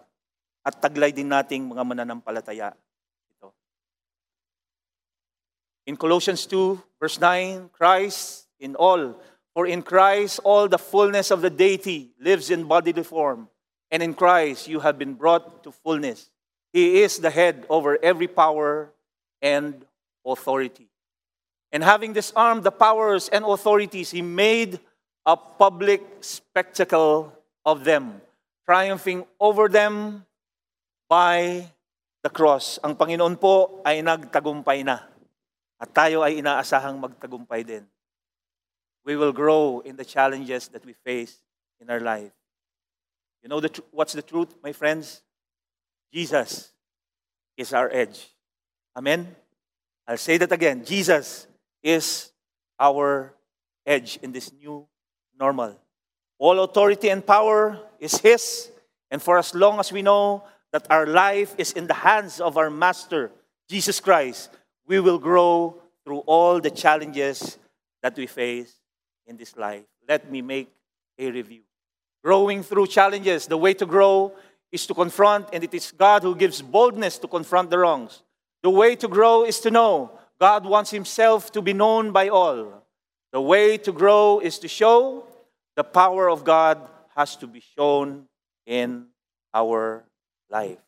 [0.64, 2.72] At taglay din nating mga mananampalataya.
[3.36, 3.51] Ito.
[5.89, 9.20] In Colossians 2, verse 9, Christ in all.
[9.51, 13.47] For in Christ all the fullness of the deity lives in bodily form.
[13.91, 16.32] And in Christ you have been brought to fullness.
[16.76, 18.91] He is the head over every power
[19.39, 19.80] and
[20.28, 20.91] authority.
[21.71, 24.84] And having disarmed the powers and authorities, he made
[25.26, 27.32] a public spectacle
[27.63, 28.19] of them,
[28.67, 30.28] triumphing over them
[31.07, 31.71] by
[32.19, 32.76] the cross.
[32.84, 34.99] Ang Panginoon po ay nagtagumpay na.
[35.80, 37.88] At tayo ay inaasahang magtagumpay din.
[39.07, 41.39] We will grow in the challenges that we face
[41.80, 42.36] in our life.
[43.39, 45.23] You know the tr- what's the truth, my friends?
[46.16, 46.72] Jesus
[47.57, 48.32] is our edge.
[48.95, 49.36] Amen?
[50.07, 50.86] I'll say that again.
[50.86, 51.45] Jesus
[51.84, 52.32] is
[52.80, 53.34] our
[53.86, 54.88] edge in this new
[55.38, 55.76] normal.
[56.39, 58.72] All authority and power is His,
[59.11, 62.55] and for as long as we know that our life is in the hands of
[62.55, 63.30] our Master,
[63.68, 64.51] Jesus Christ,
[64.88, 67.57] we will grow through all the challenges
[68.01, 68.74] that we face
[69.28, 69.84] in this life.
[70.07, 70.72] Let me make
[71.20, 71.63] a review.
[72.24, 74.32] Growing through challenges, the way to grow
[74.76, 78.21] is to confront, and it is God who gives boldness to confront the wrongs.
[78.61, 82.84] The way to grow is to know God wants Himself to be known by all.
[83.32, 85.26] The way to grow is to show
[85.76, 86.78] the power of God
[87.15, 88.28] has to be shown
[88.65, 89.07] in
[89.53, 90.03] our
[90.49, 90.80] life.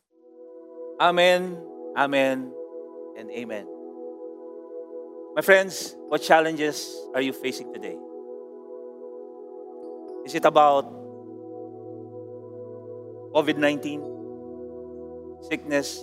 [0.99, 1.57] Amen,
[1.95, 2.51] amen,
[3.17, 3.67] and amen.
[5.35, 7.97] My friends, what challenges are you facing today?
[10.25, 11.06] Is it about
[13.37, 16.01] COVID 19, sickness,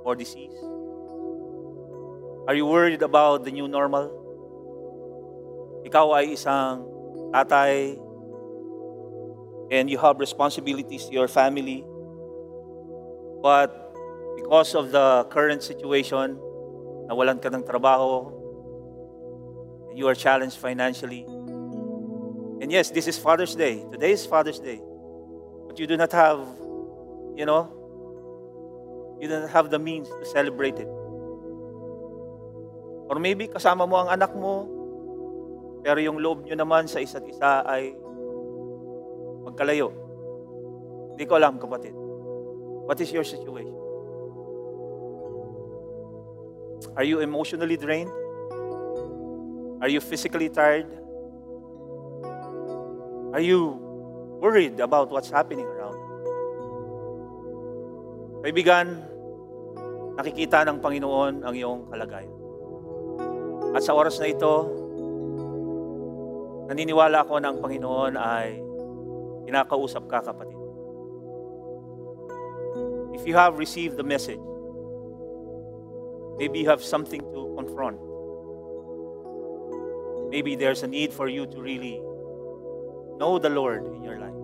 [0.00, 0.56] or disease?
[2.48, 4.08] Are you worried about the new normal?
[5.84, 6.88] Ikaw ay isang
[7.36, 8.00] tatay
[9.68, 11.84] and you have responsibilities to your family.
[13.44, 13.68] But
[14.40, 16.40] because of the current situation,
[17.12, 18.32] nawalan ka ng trabaho,
[19.92, 21.28] and you are challenged financially.
[22.64, 23.84] And yes, this is Father's Day.
[23.92, 24.80] Today is Father's Day.
[25.74, 26.38] But you do not have,
[27.34, 27.66] you know,
[29.18, 30.86] you do not have the means to celebrate it.
[33.10, 34.70] Or maybe kasama mo ang anak mo,
[35.82, 37.90] pero yung loob nyo naman sa isa't isa ay
[39.42, 39.90] magkalayo.
[41.18, 41.90] Hindi ko alam, kapatid.
[42.86, 43.74] What is your situation?
[46.94, 48.14] Are you emotionally drained?
[49.82, 50.86] Are you physically tired?
[53.34, 53.83] Are you
[54.44, 55.96] worried about what's happening around?
[58.44, 59.00] Kaibigan,
[60.20, 62.36] nakikita ng Panginoon ang iyong kalagayan.
[63.72, 64.68] At sa oras na ito,
[66.68, 68.60] naniniwala ako na ang Panginoon ay
[69.48, 70.60] kinakausap ka, kapatid.
[73.16, 74.44] If you have received the message,
[76.36, 77.96] maybe you have something to confront.
[80.28, 81.96] Maybe there's a need for you to really
[83.18, 84.38] know the Lord in your life.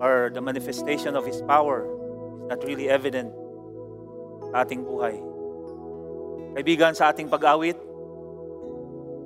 [0.00, 3.32] Or the manifestation of His power is not really evident
[4.50, 5.16] sa ating buhay.
[6.54, 7.74] Kaibigan, sa ating pag-awit,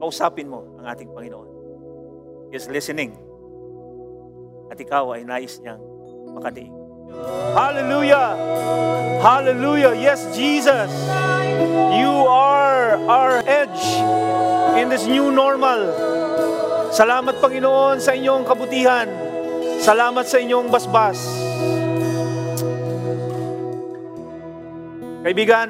[0.01, 1.49] kausapin mo ang ating Panginoon.
[2.49, 3.12] He is listening.
[4.73, 5.81] At ikaw ay nais niyang
[6.33, 6.73] makadiig.
[7.57, 8.37] Hallelujah!
[9.21, 9.93] Hallelujah!
[9.97, 10.93] Yes, Jesus!
[11.97, 13.85] You are our edge
[14.77, 16.18] in this new normal.
[16.89, 19.05] Salamat, Panginoon, sa inyong kabutihan.
[19.76, 21.20] Salamat sa inyong basbas.
[25.20, 25.68] Kaibigan,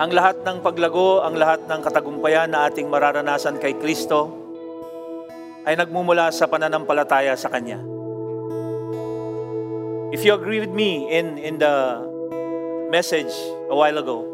[0.00, 4.32] ang lahat ng paglago, ang lahat ng katagumpayan na ating mararanasan kay Kristo
[5.68, 7.76] ay nagmumula sa pananampalataya sa Kanya.
[10.16, 12.00] If you agree with me in, in the
[12.88, 13.36] message
[13.68, 14.31] a while ago,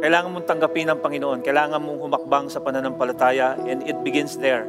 [0.00, 1.44] kailangan mong tanggapin ang Panginoon.
[1.44, 4.64] Kailangan mong humakbang sa pananampalataya and it begins there.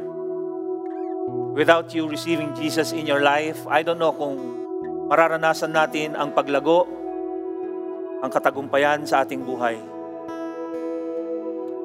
[1.56, 4.36] Without you receiving Jesus in your life, I don't know kung
[5.08, 6.84] mararanasan natin ang paglago,
[8.20, 9.76] ang katagumpayan sa ating buhay.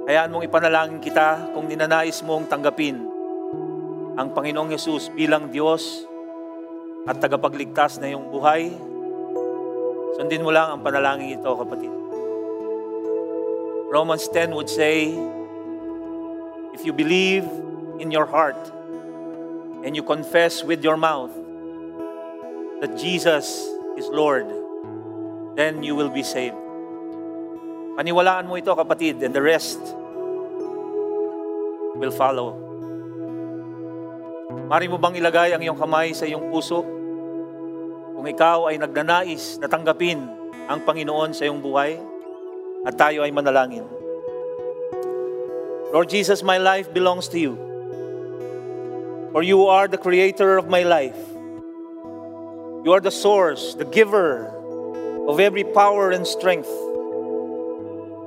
[0.07, 2.99] Hayaan mong ipanalangin kita kung ninanais mong tanggapin
[4.15, 6.07] ang Panginoong Yesus bilang Diyos
[7.07, 8.71] at tagapagligtas na iyong buhay.
[10.15, 11.96] Sundin mo lang ang panalangin ito, kapatid.
[13.87, 15.15] Romans 10 would say,
[16.75, 17.47] if you believe
[18.03, 18.59] in your heart
[19.87, 21.31] and you confess with your mouth
[22.83, 23.47] that Jesus
[23.95, 24.43] is Lord,
[25.55, 26.59] then you will be saved.
[27.95, 29.79] Paniwalaan mo ito, kapatid, and the rest
[31.95, 32.59] will follow.
[34.67, 36.83] Mari mo bang ilagay ang iyong kamay sa iyong puso?
[38.19, 40.19] Kung ikaw ay nagnanais na tanggapin
[40.67, 42.16] ang Panginoon sa iyong buhay,
[42.87, 43.83] at tayo ay manalangin.
[45.91, 47.59] Lord Jesus, my life belongs to you.
[49.35, 51.19] For you are the creator of my life.
[52.87, 54.47] You are the source, the giver
[55.27, 56.71] of every power and strength.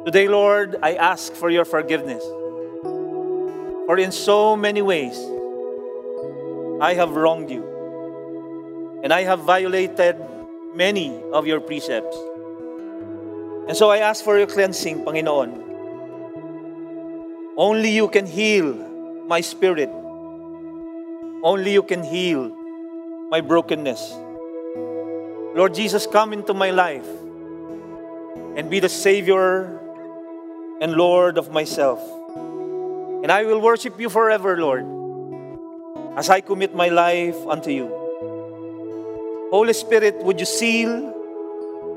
[0.05, 2.23] Today, Lord, I ask for your forgiveness.
[3.89, 5.17] For in so many ways,
[6.81, 7.65] I have wronged you,
[9.03, 10.17] and I have violated
[10.77, 12.17] many of your precepts.
[13.69, 15.69] And so I ask for your cleansing, Panginoon.
[17.57, 18.73] Only you can heal
[19.27, 19.91] my spirit.
[21.43, 22.51] Only you can heal
[23.31, 24.15] my brokenness.
[25.55, 27.07] Lord Jesus, come into my life
[28.57, 29.79] and be the Savior
[30.81, 32.01] and Lord of myself.
[33.23, 34.87] And I will worship you forever, Lord,
[36.17, 37.89] as I commit my life unto you.
[39.51, 41.15] Holy Spirit, would you seal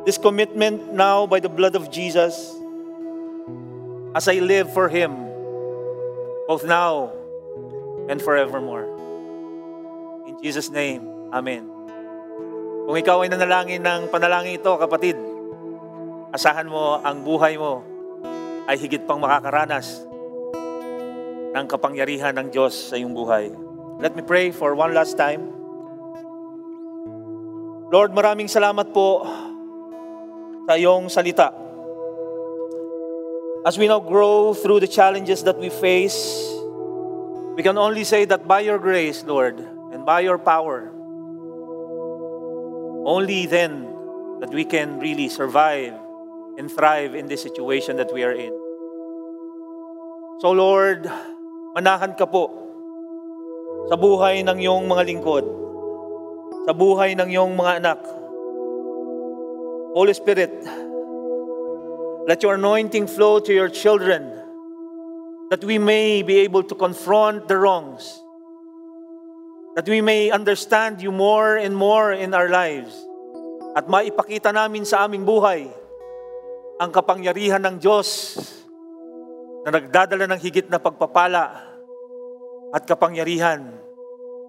[0.03, 2.35] this commitment now by the blood of Jesus
[4.13, 5.15] as I live for Him,
[6.47, 7.11] both now
[8.11, 8.85] and forevermore.
[10.27, 11.65] In Jesus' name, Amen.
[12.83, 15.17] Kung ikaw ay nanalangin ng panalangin ito, kapatid,
[16.35, 17.81] asahan mo ang buhay mo
[18.67, 20.03] ay higit pang makakaranas
[21.53, 23.49] ng kapangyarihan ng Diyos sa iyong buhay.
[24.03, 25.47] Let me pray for one last time.
[27.93, 29.21] Lord, maraming salamat po
[30.68, 31.51] sa iyong salita.
[33.64, 36.43] As we now grow through the challenges that we face,
[37.55, 39.59] we can only say that by your grace, Lord,
[39.91, 40.91] and by your power,
[43.07, 43.88] only then
[44.39, 45.95] that we can really survive
[46.57, 48.51] and thrive in this situation that we are in.
[50.43, 51.07] So Lord,
[51.76, 52.51] manahan ka po
[53.88, 55.45] sa buhay ng iyong mga lingkod,
[56.68, 57.99] sa buhay ng iyong mga anak.
[59.93, 60.49] Holy Spirit,
[62.25, 64.25] let your anointing flow to your children
[65.53, 68.01] that we may be able to confront the wrongs,
[69.77, 72.89] that we may understand you more and more in our lives,
[73.77, 75.69] at maipakita namin sa aming buhay
[76.81, 78.41] ang kapangyarihan ng Diyos
[79.61, 81.53] na nagdadala ng higit na pagpapala
[82.73, 83.61] at kapangyarihan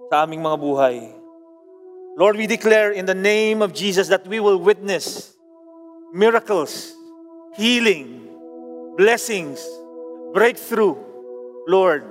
[0.08, 0.96] sa aming mga buhay.
[2.16, 5.33] Lord, we declare in the name of Jesus that we will witness
[6.14, 6.94] miracles,
[7.58, 8.30] healing,
[8.94, 9.58] blessings,
[10.30, 10.94] breakthrough,
[11.66, 12.06] Lord.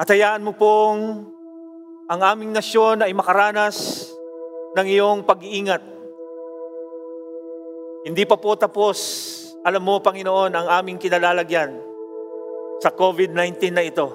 [0.00, 1.28] At hayaan mo pong
[2.08, 4.08] ang aming nasyon ay makaranas
[4.72, 5.84] ng iyong pag-iingat.
[8.08, 8.98] Hindi pa po tapos,
[9.60, 11.76] alam mo, Panginoon, ang aming kinalalagyan
[12.80, 14.08] sa COVID-19 na ito.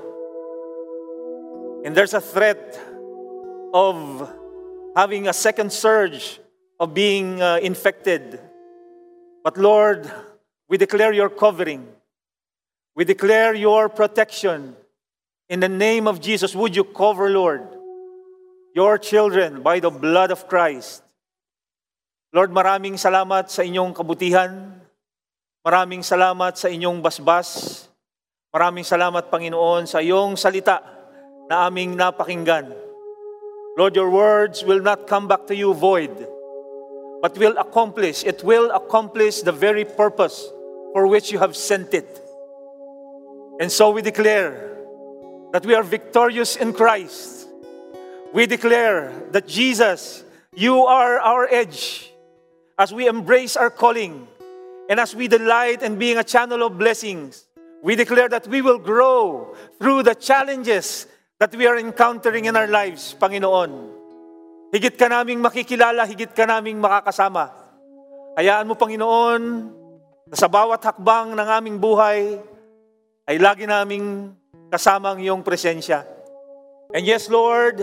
[1.86, 2.76] And there's a threat
[3.72, 3.96] of
[4.98, 6.42] having a second surge
[6.82, 8.47] of being uh, infected.
[9.48, 10.04] But Lord,
[10.68, 11.88] we declare your covering.
[13.00, 14.76] We declare your protection.
[15.48, 17.64] In the name of Jesus, would you cover, Lord,
[18.76, 21.00] your children by the blood of Christ?
[22.36, 24.52] Lord, maraming salamat sa inyong kabutihan.
[25.64, 27.88] Maraming salamat sa inyong basbas.
[28.52, 30.84] Maraming salamat, Panginoon, sa iyong salita
[31.48, 32.68] na aming napakinggan.
[33.80, 36.12] Lord, your words will not come back to you void,
[37.22, 40.50] but will accomplish, it will accomplish the very purpose
[40.94, 42.22] for which you have sent it.
[43.60, 44.78] And so we declare
[45.52, 47.48] that we are victorious in Christ.
[48.34, 52.12] We declare that Jesus, you are our edge
[52.78, 54.28] as we embrace our calling
[54.90, 57.46] and as we delight in being a channel of blessings,
[57.84, 61.08] we declare that we will grow through the challenges
[61.40, 63.97] that we are encountering in our lives, Panginoon.
[64.78, 67.50] Higit ka naming makikilala, higit ka naming makakasama.
[68.38, 69.42] Hayaan mo, Panginoon,
[70.30, 72.38] na sa bawat hakbang ng aming buhay,
[73.26, 74.38] ay lagi naming
[74.70, 76.06] kasama ang iyong presensya.
[76.94, 77.82] And yes, Lord,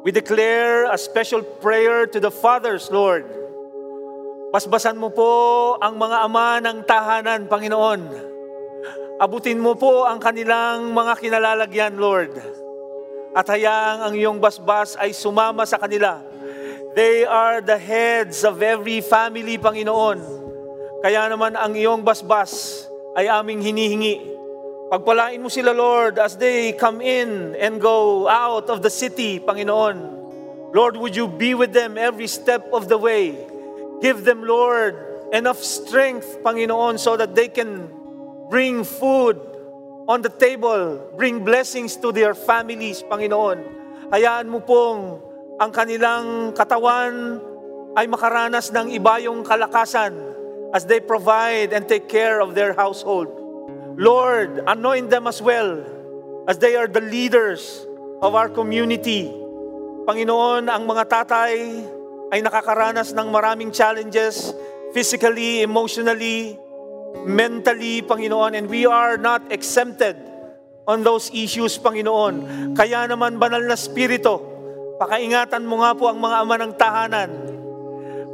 [0.00, 3.28] we declare a special prayer to the fathers, Lord.
[4.56, 8.00] Basbasan mo po ang mga ama ng tahanan, Panginoon.
[9.20, 12.64] Abutin mo po ang kanilang mga kinalalagyan, Lord.
[13.36, 16.24] At hayaang ang iyong basbas ay sumama sa kanila.
[16.96, 20.24] They are the heads of every family, Panginoon.
[21.04, 24.36] Kaya naman ang iyong basbas ay aming hinihingi
[24.86, 29.98] Pagpalain mo sila, Lord, as they come in and go out of the city, Panginoon.
[30.70, 33.34] Lord, would you be with them every step of the way?
[33.98, 34.94] Give them, Lord,
[35.34, 37.90] enough strength, Panginoon, so that they can
[38.46, 39.42] bring food
[40.06, 43.58] on the table, bring blessings to their families, Panginoon.
[44.14, 45.18] Hayaan mo pong
[45.58, 47.42] ang kanilang katawan
[47.98, 50.14] ay makaranas ng ibayong kalakasan
[50.70, 53.26] as they provide and take care of their household.
[53.98, 55.82] Lord, anoint them as well
[56.46, 57.82] as they are the leaders
[58.22, 59.26] of our community.
[60.06, 61.82] Panginoon, ang mga tatay
[62.30, 64.54] ay nakakaranas ng maraming challenges
[64.94, 66.54] physically, emotionally,
[67.24, 70.20] mentally, Panginoon, and we are not exempted
[70.84, 72.74] on those issues, Panginoon.
[72.76, 74.42] Kaya naman, banal na spirito,
[75.00, 77.30] pakaingatan mo nga po ang mga ama ng tahanan.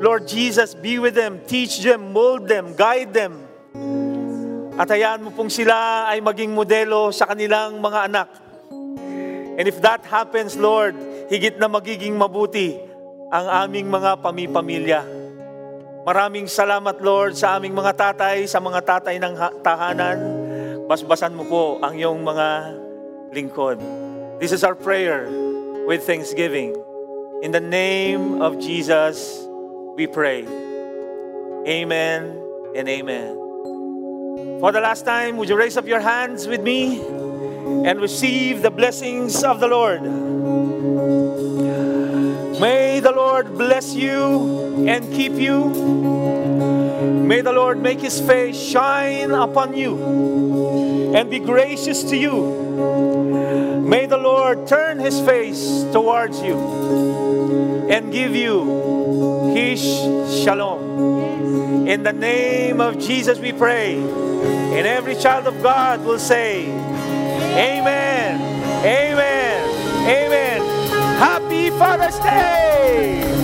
[0.02, 3.38] Lord Jesus, be with them, teach them, mold them, guide them,
[4.72, 8.28] at hayaan mo pong sila ay maging modelo sa kanilang mga anak.
[9.52, 10.96] And if that happens, Lord,
[11.28, 12.80] higit na magiging mabuti
[13.28, 15.21] ang aming mga pamipamilya.
[16.02, 20.18] Maraming salamat, Lord, sa aming mga tatay, sa mga tatay ng tahanan.
[20.90, 22.48] Basbasan mo po ang iyong mga
[23.30, 23.78] lingkod.
[24.42, 25.30] This is our prayer
[25.86, 26.74] with thanksgiving.
[27.46, 29.46] In the name of Jesus,
[29.94, 30.42] we pray.
[31.70, 32.34] Amen
[32.74, 33.38] and amen.
[34.58, 36.98] For the last time, would you raise up your hands with me
[37.86, 40.02] and receive the blessings of the Lord?
[42.62, 45.64] May the Lord bless you and keep you.
[47.26, 53.82] May the Lord make his face shine upon you and be gracious to you.
[53.84, 56.56] May the Lord turn his face towards you
[57.90, 59.82] and give you his
[60.44, 61.88] shalom.
[61.88, 63.96] In the name of Jesus we pray.
[63.96, 68.40] And every child of God will say, Amen,
[68.86, 70.51] Amen, Amen.
[71.22, 73.41] Happy Father's Day!